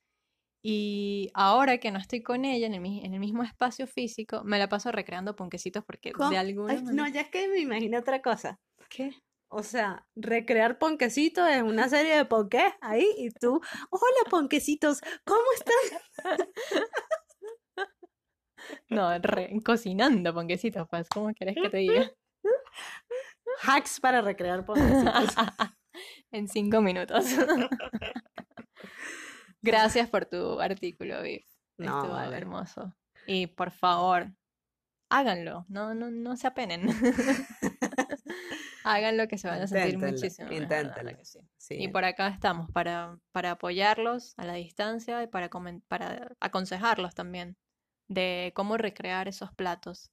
Y 0.63 1.31
ahora 1.33 1.79
que 1.79 1.91
no 1.91 1.99
estoy 1.99 2.23
con 2.23 2.45
ella 2.45 2.67
en 2.67 2.75
el, 2.75 2.81
mi- 2.83 3.05
en 3.05 3.15
el 3.15 3.21
mismo 3.21 3.43
espacio 3.43 3.87
físico, 3.87 4.45
me 4.45 4.59
la 4.59 4.69
paso 4.69 4.93
recreando 4.93 5.35
ponquecitos 5.35 5.83
porque 5.85 6.13
de 6.31 6.37
alguna 6.37 6.75
Ay, 6.75 6.77
no, 6.83 6.85
manera... 6.85 7.09
ya 7.09 7.21
es 7.23 7.31
que 7.31 7.49
me 7.49 7.59
imagino 7.61 7.99
otra 7.99 8.21
cosa. 8.21 8.61
¿Qué? 8.91 9.13
O 9.53 9.65
sea, 9.65 10.07
recrear 10.15 10.79
ponquecitos 10.79 11.49
es 11.49 11.61
una 11.63 11.89
serie 11.89 12.17
de 12.17 12.25
ponqués 12.25 12.73
ahí 12.81 13.05
y 13.19 13.31
tú, 13.31 13.61
hola 13.91 14.31
ponquecitos, 14.31 15.01
¿cómo 15.25 15.43
están? 15.57 16.39
No, 18.89 19.17
re- 19.19 19.51
cocinando 19.65 20.33
ponquecitos, 20.35 20.87
pues, 20.89 21.09
¿cómo 21.09 21.33
querés 21.35 21.57
que 21.61 21.71
te 21.71 21.77
diga? 21.79 22.11
Hacks 23.63 24.01
para 24.01 24.21
recrear 24.21 24.65
ponquecitos. 24.65 25.35
En 26.33 26.47
cinco 26.47 26.81
minutos. 26.81 27.25
Gracias 29.63 30.09
por 30.09 30.27
tu 30.27 30.61
artículo, 30.61 31.21
Viv. 31.23 31.45
No, 31.79 31.99
Estuvo 31.99 32.13
vale. 32.15 32.37
hermoso. 32.37 32.95
Y 33.27 33.49
por 33.49 33.73
favor, 33.73 34.31
háganlo. 35.11 35.67
No, 35.69 35.93
no, 35.95 36.13
no 36.13 36.37
se 36.37 36.47
apenen. 36.47 36.87
háganlo 38.85 39.29
que 39.29 39.39
se 39.39 39.49
van 39.49 39.63
a 39.63 39.67
sentir 39.67 39.99
muchísimo 39.99 40.51
inténtenlo. 40.53 41.17
que 41.17 41.25
sí. 41.25 41.41
Sí, 41.57 41.75
Y 41.79 41.89
por 41.89 42.05
acá 42.05 42.29
estamos 42.29 42.71
para, 42.71 43.19
para 43.33 43.53
apoyarlos 43.53 44.35
a 44.37 44.45
la 44.45 44.55
distancia 44.55 45.23
y 45.23 45.27
para, 45.27 45.49
para 45.89 46.33
aconsejarlos 46.41 47.15
también 47.15 47.57
de 48.09 48.53
cómo 48.55 48.77
recrear 48.77 49.29
esos 49.29 49.53
platos. 49.53 50.11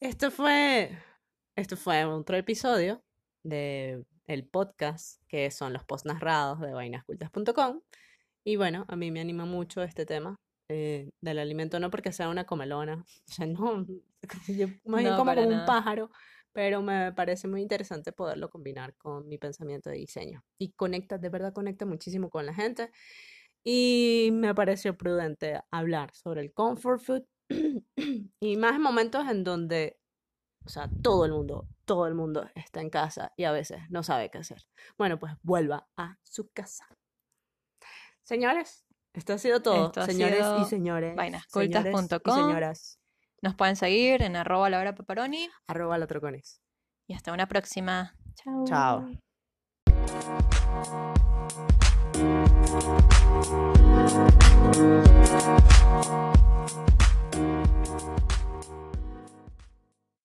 Esto 0.00 0.30
fue, 0.30 0.98
esto 1.56 1.76
fue 1.76 2.04
otro 2.04 2.36
episodio 2.36 3.02
de 3.42 4.04
el 4.26 4.46
podcast 4.46 5.20
que 5.28 5.50
son 5.50 5.72
los 5.72 5.84
post 5.84 6.06
narrados 6.06 6.60
de 6.60 6.72
vainascultas.com 6.72 7.80
y 8.44 8.56
bueno, 8.56 8.84
a 8.88 8.96
mí 8.96 9.10
me 9.10 9.20
anima 9.20 9.46
mucho 9.46 9.82
este 9.82 10.04
tema 10.04 10.36
eh, 10.68 11.10
del 11.20 11.38
alimento, 11.38 11.80
no 11.80 11.90
porque 11.90 12.12
sea 12.12 12.28
una 12.28 12.44
comelona, 12.44 13.04
o 13.28 13.32
sea, 13.32 13.46
no, 13.46 13.86
yo 14.48 14.68
más 14.84 15.00
bien 15.00 15.12
No, 15.12 15.16
como 15.16 15.30
para 15.30 15.44
como 15.44 15.56
un 15.56 15.66
pájaro, 15.66 16.10
pero 16.54 16.82
me 16.82 17.12
parece 17.12 17.48
muy 17.48 17.60
interesante 17.60 18.12
poderlo 18.12 18.48
combinar 18.48 18.96
con 18.96 19.28
mi 19.28 19.38
pensamiento 19.38 19.90
de 19.90 19.96
diseño 19.96 20.44
y 20.56 20.72
conecta, 20.72 21.18
de 21.18 21.28
verdad 21.28 21.52
conecta 21.52 21.84
muchísimo 21.84 22.30
con 22.30 22.46
la 22.46 22.54
gente 22.54 22.90
y 23.64 24.30
me 24.32 24.54
pareció 24.54 24.96
prudente 24.96 25.60
hablar 25.72 26.14
sobre 26.14 26.42
el 26.42 26.54
comfort 26.54 27.02
food 27.02 27.24
y 28.40 28.56
más 28.56 28.76
en 28.76 28.82
momentos 28.82 29.28
en 29.28 29.42
donde, 29.42 29.98
o 30.64 30.68
sea, 30.68 30.88
todo 31.02 31.24
el 31.24 31.32
mundo, 31.32 31.66
todo 31.84 32.06
el 32.06 32.14
mundo 32.14 32.48
está 32.54 32.80
en 32.80 32.88
casa 32.88 33.32
y 33.36 33.44
a 33.44 33.52
veces 33.52 33.80
no 33.90 34.04
sabe 34.04 34.30
qué 34.30 34.38
hacer. 34.38 34.62
Bueno, 34.96 35.18
pues 35.18 35.32
vuelva 35.42 35.88
a 35.96 36.18
su 36.22 36.50
casa. 36.52 36.86
Señores, 38.22 38.86
esto 39.12 39.32
ha 39.32 39.38
sido 39.38 39.60
todo. 39.60 39.86
Esto 39.86 40.02
ha 40.02 40.06
Señores 40.06 40.46
y 40.62 40.64
señores. 40.66 41.16
vainascultas.com. 41.16 42.34
señoras. 42.34 43.00
Nos 43.44 43.54
pueden 43.54 43.76
seguir 43.76 44.22
en 44.22 44.36
arroba 44.36 44.70
la 44.70 44.80
hora 44.80 44.94
pepperoni 44.94 45.50
Arroba 45.66 45.98
la 45.98 46.06
trocones. 46.06 46.62
y 47.06 47.12
hasta 47.12 47.30
una 47.30 47.46
próxima. 47.46 48.16
Chao. 48.36 48.64
Chao. 48.64 49.04